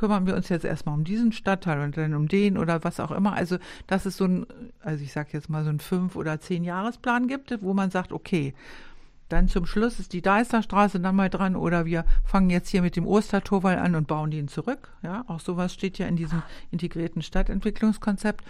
kümmern 0.00 0.26
wir 0.26 0.34
uns 0.34 0.48
jetzt 0.48 0.64
erstmal 0.64 0.94
um 0.94 1.04
diesen 1.04 1.30
Stadtteil 1.30 1.82
und 1.82 1.94
dann 1.94 2.14
um 2.14 2.26
den 2.26 2.56
oder 2.56 2.82
was 2.84 3.00
auch 3.00 3.10
immer. 3.10 3.34
Also, 3.34 3.58
dass 3.86 4.06
es 4.06 4.16
so 4.16 4.24
ein, 4.24 4.46
also 4.82 5.04
ich 5.04 5.12
sage 5.12 5.28
jetzt 5.32 5.50
mal 5.50 5.62
so 5.62 5.68
ein 5.68 5.78
fünf 5.78 6.16
oder 6.16 6.40
zehn 6.40 6.64
Jahresplan 6.64 7.28
gibt, 7.28 7.54
wo 7.60 7.74
man 7.74 7.90
sagt, 7.90 8.10
okay, 8.10 8.54
dann 9.28 9.46
zum 9.46 9.66
Schluss 9.66 10.00
ist 10.00 10.14
die 10.14 10.22
Deisterstraße 10.22 11.00
dann 11.00 11.14
mal 11.14 11.28
dran 11.28 11.54
oder 11.54 11.84
wir 11.84 12.06
fangen 12.24 12.48
jetzt 12.48 12.70
hier 12.70 12.80
mit 12.80 12.96
dem 12.96 13.06
Ostertorwall 13.06 13.78
an 13.78 13.94
und 13.94 14.08
bauen 14.08 14.30
den 14.30 14.48
zurück. 14.48 14.88
Ja, 15.02 15.22
auch 15.28 15.38
sowas 15.38 15.74
steht 15.74 15.98
ja 15.98 16.06
in 16.06 16.16
diesem 16.16 16.42
integrierten 16.70 17.20
Stadtentwicklungskonzept. 17.20 18.42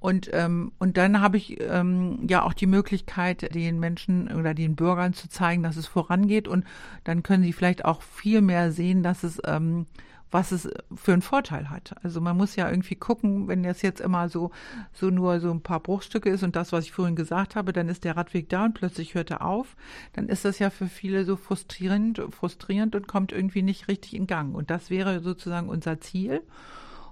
Und, 0.00 0.30
ähm, 0.32 0.72
und 0.78 0.96
dann 0.96 1.20
habe 1.20 1.36
ich 1.36 1.60
ähm, 1.60 2.26
ja 2.26 2.42
auch 2.44 2.54
die 2.54 2.66
Möglichkeit, 2.66 3.54
den 3.54 3.78
Menschen 3.78 4.32
oder 4.32 4.54
den 4.54 4.74
Bürgern 4.74 5.12
zu 5.12 5.28
zeigen, 5.28 5.62
dass 5.62 5.76
es 5.76 5.86
vorangeht 5.86 6.48
und 6.48 6.64
dann 7.04 7.22
können 7.22 7.42
sie 7.42 7.52
vielleicht 7.52 7.84
auch 7.84 8.00
viel 8.00 8.40
mehr 8.40 8.72
sehen, 8.72 9.02
dass 9.02 9.22
es 9.22 9.38
ähm, 9.44 9.86
was 10.34 10.50
es 10.50 10.68
für 10.92 11.12
einen 11.12 11.22
Vorteil 11.22 11.70
hat. 11.70 11.94
Also 12.02 12.20
man 12.20 12.36
muss 12.36 12.56
ja 12.56 12.68
irgendwie 12.68 12.96
gucken, 12.96 13.46
wenn 13.46 13.62
das 13.62 13.82
jetzt 13.82 14.00
immer 14.00 14.28
so, 14.28 14.50
so 14.92 15.08
nur 15.08 15.38
so 15.38 15.48
ein 15.52 15.62
paar 15.62 15.78
Bruchstücke 15.78 16.28
ist 16.28 16.42
und 16.42 16.56
das, 16.56 16.72
was 16.72 16.86
ich 16.86 16.90
vorhin 16.90 17.14
gesagt 17.14 17.54
habe, 17.54 17.72
dann 17.72 17.88
ist 17.88 18.02
der 18.02 18.16
Radweg 18.16 18.48
da 18.48 18.64
und 18.64 18.74
plötzlich 18.74 19.14
hört 19.14 19.30
er 19.30 19.46
auf, 19.46 19.76
dann 20.12 20.28
ist 20.28 20.44
das 20.44 20.58
ja 20.58 20.70
für 20.70 20.88
viele 20.88 21.24
so 21.24 21.36
frustrierend, 21.36 22.20
frustrierend 22.30 22.96
und 22.96 23.06
kommt 23.06 23.30
irgendwie 23.30 23.62
nicht 23.62 23.86
richtig 23.86 24.14
in 24.14 24.26
Gang. 24.26 24.56
Und 24.56 24.70
das 24.70 24.90
wäre 24.90 25.20
sozusagen 25.20 25.68
unser 25.68 26.00
Ziel. 26.00 26.42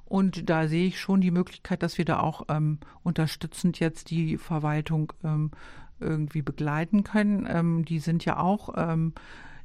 Und 0.04 0.50
da 0.50 0.66
sehe 0.66 0.88
ich 0.88 0.98
schon 0.98 1.20
die 1.20 1.30
Möglichkeit, 1.30 1.85
dass 1.85 1.98
wir 1.98 2.04
da 2.04 2.18
auch 2.18 2.46
ähm, 2.48 2.78
unterstützend 3.04 3.78
jetzt 3.78 4.11
die 4.11 4.37
Verwaltung 4.37 5.12
ähm, 5.22 5.52
irgendwie 6.00 6.42
begleiten 6.42 7.04
können. 7.04 7.46
Ähm, 7.48 7.85
die 7.85 8.00
sind 8.00 8.24
ja 8.24 8.38
auch 8.40 8.74
ähm, 8.76 9.12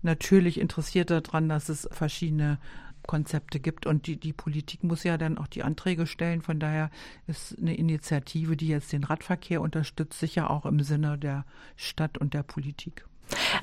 natürlich 0.04 0.60
interessiert 0.60 1.10
daran, 1.10 1.50
dass 1.50 1.70
es 1.70 1.90
verschiedene 1.92 2.60
Konzepte 3.08 3.60
gibt. 3.60 3.86
Und 3.86 4.06
die, 4.06 4.18
die 4.18 4.34
Politik 4.34 4.84
muss 4.84 5.04
ja 5.04 5.18
dann 5.18 5.38
auch 5.38 5.48
die 5.48 5.64
Anträge 5.64 6.06
stellen. 6.06 6.42
Von 6.42 6.60
daher 6.60 6.92
ist 7.26 7.58
eine 7.58 7.76
Initiative, 7.76 8.56
die 8.56 8.68
jetzt 8.68 8.94
den 8.94 9.04
Radverkehr 9.04 9.62
unterstützt, 9.62 10.20
sicher 10.20 10.52
auch 10.52 10.66
im 10.66 10.82
Sinne 10.82 11.18
der 11.18 11.46
Stadt 11.76 12.18
und 12.18 12.34
der 12.34 12.44
Politik. 12.44 13.06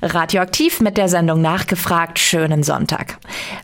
Radioaktiv 0.01 0.81
mit 0.81 0.97
der 0.97 1.09
Sendung 1.09 1.41
Nachgefragt. 1.41 2.19
Schönen 2.19 2.63
Sonntag. 2.63 3.17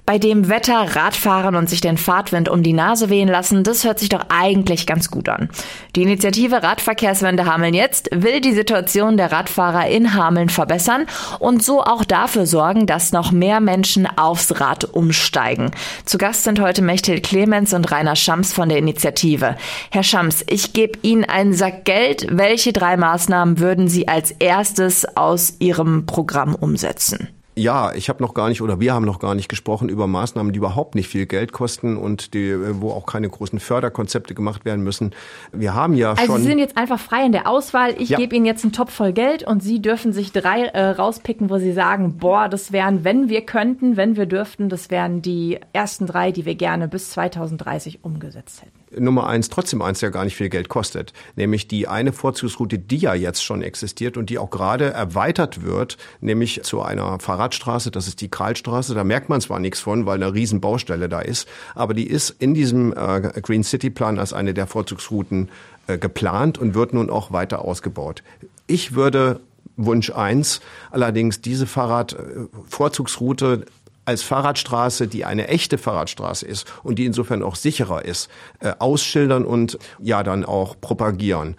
Bei 0.05 0.17
dem 0.17 0.49
Wetter 0.49 0.95
Radfahren 0.95 1.55
und 1.55 1.69
sich 1.69 1.81
den 1.81 1.97
Fahrtwind 1.97 2.49
um 2.49 2.63
die 2.63 2.73
Nase 2.73 3.09
wehen 3.09 3.27
lassen, 3.27 3.63
das 3.63 3.83
hört 3.83 3.99
sich 3.99 4.09
doch 4.09 4.25
eigentlich 4.29 4.87
ganz 4.87 5.11
gut 5.11 5.29
an. 5.29 5.49
Die 5.95 6.03
Initiative 6.03 6.63
Radverkehrswende 6.63 7.45
Hameln 7.45 7.73
jetzt 7.73 8.09
will 8.11 8.41
die 8.41 8.53
Situation 8.53 9.17
der 9.17 9.31
Radfahrer 9.31 9.87
in 9.87 10.13
Hameln 10.13 10.49
verbessern 10.49 11.05
und 11.39 11.63
so 11.63 11.83
auch 11.83 12.03
dafür 12.03 12.45
sorgen, 12.45 12.87
dass 12.87 13.11
noch 13.11 13.31
mehr 13.31 13.59
Menschen 13.59 14.07
aufs 14.17 14.59
Rad 14.59 14.85
umsteigen. 14.85 15.71
Zu 16.05 16.17
Gast 16.17 16.43
sind 16.43 16.59
heute 16.59 16.81
Mechthild 16.81 17.23
Clemens 17.23 17.73
und 17.73 17.91
Rainer 17.91 18.15
Schams 18.15 18.53
von 18.53 18.69
der 18.69 18.77
Initiative. 18.77 19.55
Herr 19.91 20.03
Schams, 20.03 20.43
ich 20.47 20.73
gebe 20.73 20.99
Ihnen 21.01 21.25
einen 21.25 21.53
Sack 21.53 21.85
Geld. 21.85 22.27
Welche 22.29 22.73
drei 22.73 22.97
Maßnahmen 22.97 23.59
würden 23.59 23.87
Sie 23.87 24.07
als 24.07 24.31
erstes 24.31 25.05
aus 25.15 25.55
Ihrem 25.59 25.90
Programm 26.05 26.55
umsetzen? 26.55 27.29
Ja, 27.55 27.93
ich 27.93 28.07
habe 28.07 28.23
noch 28.23 28.33
gar 28.33 28.47
nicht 28.47 28.61
oder 28.61 28.79
wir 28.79 28.93
haben 28.93 29.05
noch 29.05 29.19
gar 29.19 29.35
nicht 29.35 29.49
gesprochen 29.49 29.89
über 29.89 30.07
Maßnahmen, 30.07 30.53
die 30.53 30.57
überhaupt 30.57 30.95
nicht 30.95 31.09
viel 31.09 31.25
Geld 31.25 31.51
kosten 31.51 31.97
und 31.97 32.33
die, 32.33 32.55
wo 32.79 32.91
auch 32.91 33.05
keine 33.05 33.29
großen 33.29 33.59
Förderkonzepte 33.59 34.33
gemacht 34.33 34.63
werden 34.63 34.83
müssen. 34.85 35.11
Wir 35.51 35.73
haben 35.73 35.93
ja 35.93 36.11
also 36.11 36.23
schon. 36.23 36.31
Also 36.31 36.43
Sie 36.43 36.49
sind 36.49 36.59
jetzt 36.59 36.77
einfach 36.77 36.99
frei 36.99 37.25
in 37.25 37.33
der 37.33 37.47
Auswahl. 37.47 37.93
Ich 37.99 38.09
ja. 38.09 38.17
gebe 38.17 38.37
Ihnen 38.37 38.45
jetzt 38.45 38.63
einen 38.63 38.71
Topf 38.71 38.93
voll 38.93 39.11
Geld 39.11 39.43
und 39.45 39.61
Sie 39.61 39.81
dürfen 39.81 40.13
sich 40.13 40.31
drei 40.31 40.61
äh, 40.63 40.91
rauspicken, 40.91 41.49
wo 41.49 41.57
Sie 41.57 41.73
sagen, 41.73 42.17
boah, 42.17 42.47
das 42.47 42.71
wären, 42.71 43.03
wenn 43.03 43.27
wir 43.27 43.41
könnten, 43.41 43.97
wenn 43.97 44.15
wir 44.15 44.27
dürften, 44.27 44.69
das 44.69 44.89
wären 44.89 45.21
die 45.21 45.59
ersten 45.73 46.07
drei, 46.07 46.31
die 46.31 46.45
wir 46.45 46.55
gerne 46.55 46.87
bis 46.87 47.11
2030 47.11 48.05
umgesetzt 48.05 48.61
hätten. 48.61 48.80
Nummer 48.97 49.27
eins 49.27 49.49
trotzdem 49.49 49.81
eins, 49.81 49.99
der 49.99 50.11
gar 50.11 50.23
nicht 50.23 50.35
viel 50.35 50.49
Geld 50.49 50.69
kostet. 50.69 51.13
Nämlich 51.35 51.67
die 51.67 51.87
eine 51.87 52.13
Vorzugsroute, 52.13 52.79
die 52.79 52.97
ja 52.97 53.13
jetzt 53.13 53.43
schon 53.43 53.61
existiert 53.61 54.17
und 54.17 54.29
die 54.29 54.37
auch 54.37 54.49
gerade 54.49 54.91
erweitert 54.91 55.63
wird, 55.63 55.97
nämlich 56.19 56.63
zu 56.63 56.81
einer 56.81 57.19
Fahrradstraße, 57.19 57.91
das 57.91 58.07
ist 58.07 58.21
die 58.21 58.29
Karlstraße. 58.29 58.93
Da 58.93 59.03
merkt 59.03 59.29
man 59.29 59.41
zwar 59.41 59.59
nichts 59.59 59.79
von, 59.79 60.05
weil 60.05 60.21
eine 60.21 60.33
riesen 60.33 60.61
Baustelle 60.61 61.09
da 61.09 61.19
ist, 61.19 61.47
aber 61.75 61.93
die 61.93 62.07
ist 62.07 62.35
in 62.39 62.53
diesem 62.53 62.93
äh, 62.93 63.41
Green 63.41 63.63
City 63.63 63.89
Plan 63.89 64.19
als 64.19 64.33
eine 64.33 64.53
der 64.53 64.67
Vorzugsrouten 64.67 65.49
äh, 65.87 65.97
geplant 65.97 66.57
und 66.57 66.75
wird 66.75 66.93
nun 66.93 67.09
auch 67.09 67.31
weiter 67.31 67.65
ausgebaut. 67.65 68.23
Ich 68.67 68.95
würde 68.95 69.41
Wunsch 69.77 70.11
eins 70.11 70.59
allerdings 70.91 71.41
diese 71.41 71.65
Fahrradvorzugsroute 71.65 73.65
als 74.11 74.23
Fahrradstraße, 74.23 75.07
die 75.07 75.23
eine 75.23 75.47
echte 75.47 75.77
Fahrradstraße 75.77 76.45
ist 76.45 76.71
und 76.83 76.99
die 76.99 77.05
insofern 77.05 77.41
auch 77.43 77.55
sicherer 77.55 78.03
ist, 78.03 78.29
äh, 78.59 78.73
ausschildern 78.77 79.45
und 79.45 79.79
ja 79.99 80.21
dann 80.21 80.43
auch 80.43 80.75
propagieren. 80.81 81.55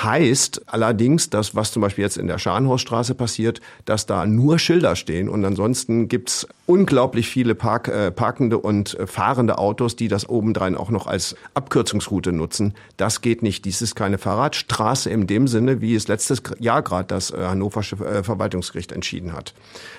Heißt 0.00 0.62
allerdings, 0.66 1.30
dass 1.30 1.56
was 1.56 1.72
zum 1.72 1.82
Beispiel 1.82 2.04
jetzt 2.04 2.16
in 2.16 2.28
der 2.28 2.38
Scharnhorststraße 2.38 3.16
passiert, 3.16 3.60
dass 3.86 4.06
da 4.06 4.24
nur 4.24 4.60
Schilder 4.60 4.94
stehen 4.94 5.28
und 5.28 5.44
ansonsten 5.44 6.06
gibt's 6.06 6.46
unglaublich 6.66 7.28
viele 7.28 7.54
Park, 7.54 7.88
äh, 7.88 8.10
parkende 8.10 8.58
und 8.58 8.98
äh, 8.98 9.06
fahrende 9.06 9.58
Autos, 9.58 9.96
die 9.96 10.08
das 10.08 10.28
obendrein 10.28 10.76
auch 10.76 10.90
noch 10.90 11.06
als 11.06 11.36
Abkürzungsroute 11.54 12.32
nutzen. 12.32 12.74
Das 12.96 13.20
geht 13.20 13.42
nicht. 13.42 13.64
Dies 13.64 13.80
ist 13.82 13.94
keine 13.94 14.18
Fahrradstraße 14.18 15.08
in 15.08 15.26
dem 15.26 15.46
Sinne, 15.48 15.80
wie 15.80 15.94
es 15.94 16.08
letztes 16.08 16.42
Jahr 16.58 16.82
gerade 16.82 17.06
das 17.06 17.30
äh, 17.30 17.36
Hannoversche 17.38 17.96
äh, 18.04 18.22
Verwaltungsgericht 18.24 18.92
entschieden 18.92 19.32
hat. 19.32 19.54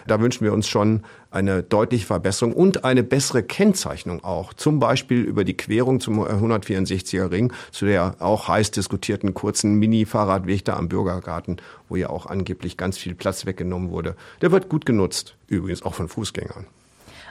Da 0.07 0.19
wünschen 0.19 0.43
wir 0.43 0.53
uns 0.53 0.67
schon 0.67 1.03
eine 1.31 1.63
deutliche 1.63 2.05
Verbesserung 2.05 2.53
und 2.53 2.83
eine 2.83 3.03
bessere 3.03 3.43
Kennzeichnung 3.43 4.23
auch. 4.23 4.53
Zum 4.53 4.79
Beispiel 4.79 5.21
über 5.21 5.43
die 5.43 5.57
Querung 5.57 5.99
zum 5.99 6.19
164er 6.23 7.31
Ring, 7.31 7.51
zu 7.71 7.85
der 7.85 8.15
auch 8.19 8.47
heiß 8.47 8.71
diskutierten 8.71 9.33
kurzen 9.33 9.75
Mini-Fahrradweg 9.75 10.63
da 10.63 10.77
am 10.77 10.87
Bürgergarten, 10.87 11.57
wo 11.89 11.95
ja 11.95 12.09
auch 12.09 12.25
angeblich 12.25 12.77
ganz 12.77 12.97
viel 12.97 13.15
Platz 13.15 13.45
weggenommen 13.45 13.89
wurde. 13.89 14.15
Der 14.41 14.51
wird 14.51 14.69
gut 14.69 14.85
genutzt, 14.85 15.35
übrigens 15.47 15.83
auch 15.83 15.93
von 15.93 16.07
Fußgängern. 16.07 16.65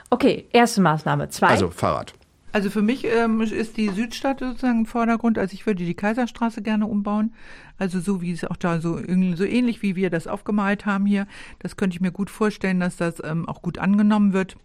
Okay, 0.09 0.45
erste 0.51 0.81
Maßnahme. 0.81 1.29
Zwei. 1.29 1.47
Also 1.47 1.69
Fahrrad. 1.69 2.13
Also 2.53 2.69
für 2.69 2.81
mich 2.81 3.05
ähm, 3.05 3.41
ist 3.41 3.77
die 3.77 3.89
Südstadt 3.89 4.39
sozusagen 4.39 4.79
im 4.79 4.85
Vordergrund. 4.85 5.37
Also 5.37 5.53
ich 5.53 5.65
würde 5.65 5.83
die 5.83 5.93
Kaiserstraße 5.93 6.61
gerne 6.61 6.87
umbauen. 6.87 7.33
Also 7.77 7.99
so 7.99 8.21
wie 8.21 8.31
es 8.31 8.45
auch 8.45 8.55
da 8.55 8.79
so, 8.79 8.97
so 8.97 9.43
ähnlich 9.43 9.81
wie 9.81 9.95
wir 9.95 10.09
das 10.09 10.27
aufgemalt 10.27 10.85
haben 10.85 11.05
hier. 11.05 11.27
Das 11.59 11.75
könnte 11.75 11.95
ich 11.95 12.01
mir 12.01 12.11
gut 12.11 12.29
vorstellen, 12.29 12.79
dass 12.79 12.95
das 12.95 13.21
ähm, 13.23 13.47
auch 13.47 13.61
gut 13.61 13.77
angenommen 13.77 14.33
wird. 14.33 14.55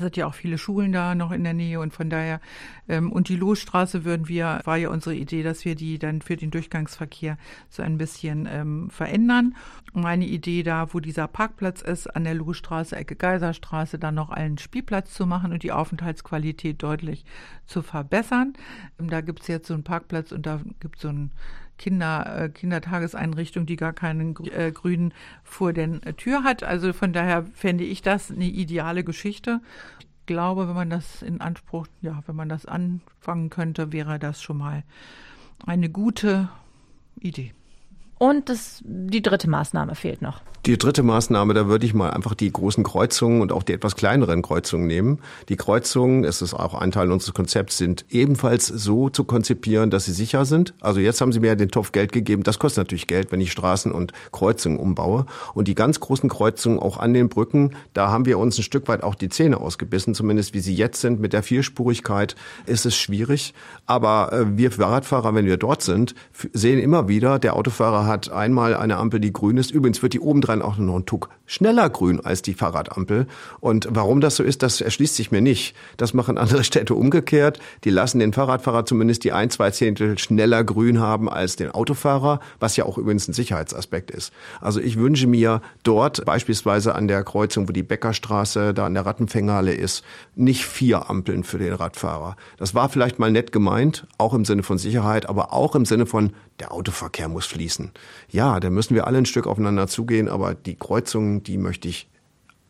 Es 0.00 0.06
hat 0.06 0.16
ja 0.16 0.26
auch 0.26 0.34
viele 0.34 0.56
Schulen 0.56 0.92
da 0.92 1.14
noch 1.14 1.30
in 1.30 1.44
der 1.44 1.52
Nähe 1.52 1.78
und 1.78 1.92
von 1.92 2.08
daher 2.08 2.40
ähm, 2.88 3.12
und 3.12 3.28
die 3.28 3.36
Losstraße 3.36 4.04
würden 4.04 4.28
wir 4.28 4.60
war 4.64 4.78
ja 4.78 4.88
unsere 4.88 5.14
Idee, 5.14 5.42
dass 5.42 5.66
wir 5.66 5.74
die 5.74 5.98
dann 5.98 6.22
für 6.22 6.36
den 6.36 6.50
Durchgangsverkehr 6.50 7.36
so 7.68 7.82
ein 7.82 7.98
bisschen 7.98 8.48
ähm, 8.50 8.88
verändern. 8.88 9.54
Meine 9.92 10.24
Idee 10.24 10.62
da, 10.62 10.94
wo 10.94 11.00
dieser 11.00 11.28
Parkplatz 11.28 11.82
ist, 11.82 12.06
an 12.06 12.24
der 12.24 12.34
Losstraße, 12.34 12.96
Ecke 12.96 13.14
Geiserstraße, 13.14 13.98
dann 13.98 14.14
noch 14.14 14.30
einen 14.30 14.56
Spielplatz 14.56 15.12
zu 15.12 15.26
machen 15.26 15.52
und 15.52 15.62
die 15.62 15.72
Aufenthaltsqualität 15.72 16.82
deutlich 16.82 17.26
zu 17.66 17.82
verbessern. 17.82 18.54
Ähm, 18.98 19.10
da 19.10 19.20
gibt's 19.20 19.48
jetzt 19.48 19.68
so 19.68 19.74
einen 19.74 19.84
Parkplatz 19.84 20.32
und 20.32 20.46
da 20.46 20.62
gibt's 20.80 21.02
so 21.02 21.08
einen 21.08 21.30
Kinder, 21.80 22.44
äh, 22.44 22.48
Kindertageseinrichtung, 22.50 23.64
die 23.64 23.76
gar 23.76 23.94
keinen 23.94 24.36
äh, 24.54 24.70
Grünen 24.70 25.14
vor 25.42 25.72
der 25.72 26.06
äh, 26.06 26.12
Tür 26.12 26.44
hat. 26.44 26.62
Also 26.62 26.92
von 26.92 27.14
daher 27.14 27.46
fände 27.54 27.84
ich 27.84 28.02
das 28.02 28.30
eine 28.30 28.44
ideale 28.44 29.02
Geschichte. 29.02 29.60
Ich 29.98 30.26
glaube, 30.26 30.68
wenn 30.68 30.74
man 30.74 30.90
das 30.90 31.22
in 31.22 31.40
Anspruch, 31.40 31.86
ja, 32.02 32.22
wenn 32.26 32.36
man 32.36 32.50
das 32.50 32.66
anfangen 32.66 33.48
könnte, 33.48 33.92
wäre 33.92 34.18
das 34.18 34.42
schon 34.42 34.58
mal 34.58 34.84
eine 35.64 35.88
gute 35.88 36.50
Idee. 37.18 37.54
Und 38.22 38.50
das, 38.50 38.82
die 38.84 39.22
dritte 39.22 39.48
Maßnahme 39.48 39.94
fehlt 39.94 40.20
noch. 40.20 40.42
Die 40.66 40.76
dritte 40.76 41.02
Maßnahme, 41.02 41.54
da 41.54 41.68
würde 41.68 41.86
ich 41.86 41.94
mal 41.94 42.10
einfach 42.10 42.34
die 42.34 42.52
großen 42.52 42.84
Kreuzungen 42.84 43.40
und 43.40 43.50
auch 43.50 43.62
die 43.62 43.72
etwas 43.72 43.96
kleineren 43.96 44.42
Kreuzungen 44.42 44.86
nehmen. 44.86 45.20
Die 45.48 45.56
Kreuzungen, 45.56 46.24
es 46.24 46.42
ist 46.42 46.52
auch 46.52 46.74
ein 46.74 46.92
Teil 46.92 47.10
unseres 47.10 47.32
Konzepts, 47.32 47.78
sind 47.78 48.04
ebenfalls 48.10 48.66
so 48.66 49.08
zu 49.08 49.24
konzipieren, 49.24 49.88
dass 49.88 50.04
sie 50.04 50.12
sicher 50.12 50.44
sind. 50.44 50.74
Also 50.80 51.00
jetzt 51.00 51.22
haben 51.22 51.32
sie 51.32 51.40
mir 51.40 51.56
den 51.56 51.70
Topf 51.70 51.92
Geld 51.92 52.12
gegeben. 52.12 52.42
Das 52.42 52.58
kostet 52.58 52.84
natürlich 52.84 53.06
Geld, 53.06 53.32
wenn 53.32 53.40
ich 53.40 53.52
Straßen 53.52 53.90
und 53.90 54.12
Kreuzungen 54.32 54.78
umbaue. 54.78 55.24
Und 55.54 55.66
die 55.66 55.74
ganz 55.74 55.98
großen 55.98 56.28
Kreuzungen 56.28 56.78
auch 56.78 56.98
an 56.98 57.14
den 57.14 57.30
Brücken, 57.30 57.74
da 57.94 58.10
haben 58.10 58.26
wir 58.26 58.38
uns 58.38 58.58
ein 58.58 58.62
Stück 58.62 58.86
weit 58.88 59.02
auch 59.02 59.14
die 59.14 59.30
Zähne 59.30 59.62
ausgebissen, 59.62 60.14
zumindest 60.14 60.52
wie 60.52 60.60
sie 60.60 60.74
jetzt 60.74 61.00
sind. 61.00 61.20
Mit 61.20 61.32
der 61.32 61.42
Vierspurigkeit 61.42 62.36
ist 62.66 62.84
es 62.84 62.94
schwierig. 62.94 63.54
Aber 63.86 64.30
äh, 64.34 64.58
wir 64.58 64.72
Fahrradfahrer, 64.72 65.34
wenn 65.34 65.46
wir 65.46 65.56
dort 65.56 65.80
sind, 65.80 66.14
sehen 66.52 66.78
immer 66.78 67.08
wieder, 67.08 67.38
der 67.38 67.56
Autofahrer 67.56 68.09
hat 68.10 68.30
einmal 68.30 68.76
eine 68.76 68.98
Ampel, 68.98 69.20
die 69.20 69.32
grün 69.32 69.56
ist. 69.56 69.70
Übrigens 69.70 70.02
wird 70.02 70.12
die 70.12 70.20
obendrein 70.20 70.60
auch 70.60 70.76
noch 70.76 70.96
ein 70.96 71.06
Tuck 71.06 71.30
schneller 71.46 71.88
grün 71.88 72.20
als 72.20 72.42
die 72.42 72.52
Fahrradampel. 72.52 73.26
Und 73.60 73.88
warum 73.90 74.20
das 74.20 74.36
so 74.36 74.42
ist, 74.42 74.62
das 74.62 74.82
erschließt 74.82 75.16
sich 75.16 75.30
mir 75.30 75.40
nicht. 75.40 75.74
Das 75.96 76.12
machen 76.12 76.36
andere 76.36 76.64
Städte 76.70 76.94
umgekehrt. 76.94 77.58
Die 77.84 77.90
lassen 77.90 78.18
den 78.18 78.32
Fahrradfahrer 78.32 78.84
zumindest 78.84 79.24
die 79.24 79.32
ein, 79.32 79.48
zwei 79.48 79.70
Zehntel 79.70 80.18
schneller 80.18 80.62
grün 80.62 81.00
haben 81.00 81.30
als 81.30 81.56
den 81.56 81.70
Autofahrer, 81.70 82.40
was 82.58 82.76
ja 82.76 82.84
auch 82.84 82.98
übrigens 82.98 83.28
ein 83.28 83.32
Sicherheitsaspekt 83.32 84.10
ist. 84.10 84.32
Also 84.60 84.80
ich 84.80 84.98
wünsche 84.98 85.26
mir 85.26 85.62
dort 85.82 86.24
beispielsweise 86.24 86.94
an 86.94 87.08
der 87.08 87.24
Kreuzung, 87.24 87.68
wo 87.68 87.72
die 87.72 87.82
Bäckerstraße 87.82 88.74
da 88.74 88.86
an 88.86 88.94
der 88.94 89.06
Rattenfänghalle 89.06 89.72
ist, 89.72 90.04
nicht 90.34 90.66
vier 90.66 91.08
Ampeln 91.08 91.44
für 91.44 91.58
den 91.58 91.72
Radfahrer. 91.72 92.36
Das 92.58 92.74
war 92.74 92.88
vielleicht 92.88 93.18
mal 93.18 93.30
nett 93.30 93.52
gemeint, 93.52 94.06
auch 94.18 94.34
im 94.34 94.44
Sinne 94.44 94.62
von 94.62 94.78
Sicherheit, 94.78 95.28
aber 95.28 95.52
auch 95.52 95.74
im 95.74 95.84
Sinne 95.84 96.06
von 96.06 96.32
der 96.60 96.72
Autoverkehr 96.72 97.28
muss 97.28 97.46
fließen. 97.46 97.90
Ja, 98.28 98.60
da 98.60 98.70
müssen 98.70 98.94
wir 98.94 99.06
alle 99.06 99.18
ein 99.18 99.26
Stück 99.26 99.46
aufeinander 99.46 99.86
zugehen, 99.86 100.28
aber 100.28 100.54
die 100.54 100.76
Kreuzungen, 100.76 101.42
die 101.42 101.58
möchte 101.58 101.88
ich 101.88 102.08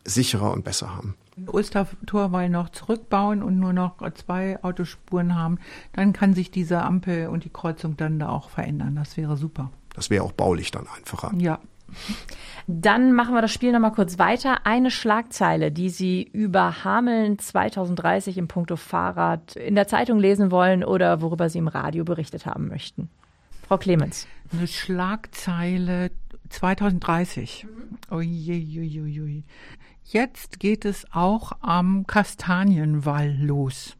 sicherer 0.05 0.51
und 0.51 0.63
besser 0.63 0.95
haben. 0.95 1.15
Ostertorwall 1.47 2.49
noch 2.49 2.69
zurückbauen 2.69 3.41
und 3.41 3.59
nur 3.59 3.73
noch 3.73 3.97
zwei 4.13 4.61
Autospuren 4.63 5.35
haben, 5.35 5.59
dann 5.93 6.13
kann 6.13 6.33
sich 6.33 6.51
diese 6.51 6.81
Ampel 6.81 7.27
und 7.27 7.45
die 7.45 7.49
Kreuzung 7.49 7.97
dann 7.97 8.19
da 8.19 8.29
auch 8.29 8.49
verändern. 8.49 8.95
Das 8.95 9.17
wäre 9.17 9.37
super. 9.37 9.71
Das 9.95 10.09
wäre 10.09 10.23
auch 10.23 10.31
baulich 10.31 10.71
dann 10.71 10.87
einfacher. 10.95 11.31
Ja. 11.37 11.59
Dann 12.67 13.11
machen 13.11 13.33
wir 13.33 13.41
das 13.41 13.51
Spiel 13.51 13.73
nochmal 13.73 13.91
kurz 13.91 14.17
weiter. 14.17 14.65
Eine 14.65 14.91
Schlagzeile, 14.91 15.71
die 15.71 15.89
Sie 15.89 16.23
über 16.23 16.85
Hameln 16.85 17.37
2030 17.37 18.37
im 18.37 18.47
Punkto 18.47 18.77
Fahrrad 18.77 19.55
in 19.57 19.75
der 19.75 19.87
Zeitung 19.87 20.19
lesen 20.19 20.51
wollen 20.51 20.83
oder 20.83 21.21
worüber 21.21 21.49
Sie 21.49 21.57
im 21.57 21.67
Radio 21.67 22.05
berichtet 22.05 22.45
haben 22.45 22.69
möchten. 22.69 23.09
Frau 23.71 23.77
Clemens. 23.77 24.27
Eine 24.51 24.67
Schlagzeile 24.67 26.11
2030. 26.49 27.65
Mhm. 27.69 28.13
Uiuiuiui. 28.13 29.45
Jetzt 30.03 30.59
geht 30.59 30.83
es 30.83 31.05
auch 31.13 31.53
am 31.61 32.05
Kastanienwall 32.05 33.33
los. 33.39 33.95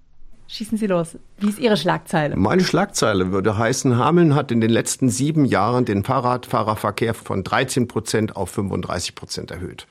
Schießen 0.48 0.78
Sie 0.78 0.88
los. 0.88 1.18
Wie 1.38 1.48
ist 1.48 1.58
Ihre 1.58 1.78
Schlagzeile? 1.78 2.36
Meine 2.36 2.66
Schlagzeile 2.66 3.32
würde 3.32 3.58
heißen, 3.58 3.96
Hameln 3.96 4.36
hat 4.36 4.52
in 4.52 4.60
den 4.60 4.72
letzten 4.72 5.08
sieben 5.08 5.46
Jahren 5.46 5.86
den 5.86 6.04
Fahrradfahrerverkehr 6.04 7.14
von 7.14 7.46
13 7.46 7.88
Prozent 7.88 8.36
auf 8.36 8.50
35 8.50 9.16
Prozent 9.16 9.52
erhöht 9.52 9.88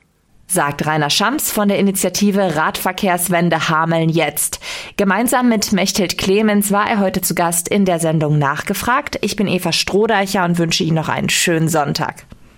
sagt 0.51 0.85
Rainer 0.87 1.11
Schams 1.11 1.53
von 1.53 1.69
der 1.69 1.79
Initiative 1.79 2.57
Radverkehrswende 2.57 3.69
Hameln 3.69 4.09
jetzt. 4.09 4.59
Gemeinsam 4.97 5.49
mit 5.49 5.73
Mechthild 5.73 6.19
Clemens 6.19 6.73
war 6.73 6.91
er 6.91 6.99
heute 6.99 7.21
zu 7.21 7.35
Gast 7.35 7.69
in 7.69 7.85
der 7.85 8.01
Sendung 8.01 8.39
Nachgefragt. 8.39 9.19
Ich 9.21 9.37
bin 9.37 9.47
Eva 9.47 9.73
Strohdeicher 9.73 10.45
und 10.45 10.59
wünsche 10.59 10.83
Ihnen 10.83 10.97
noch 10.97 11.09
einen 11.09 11.29
schönen 11.29 11.69
Sonntag. 11.69 12.25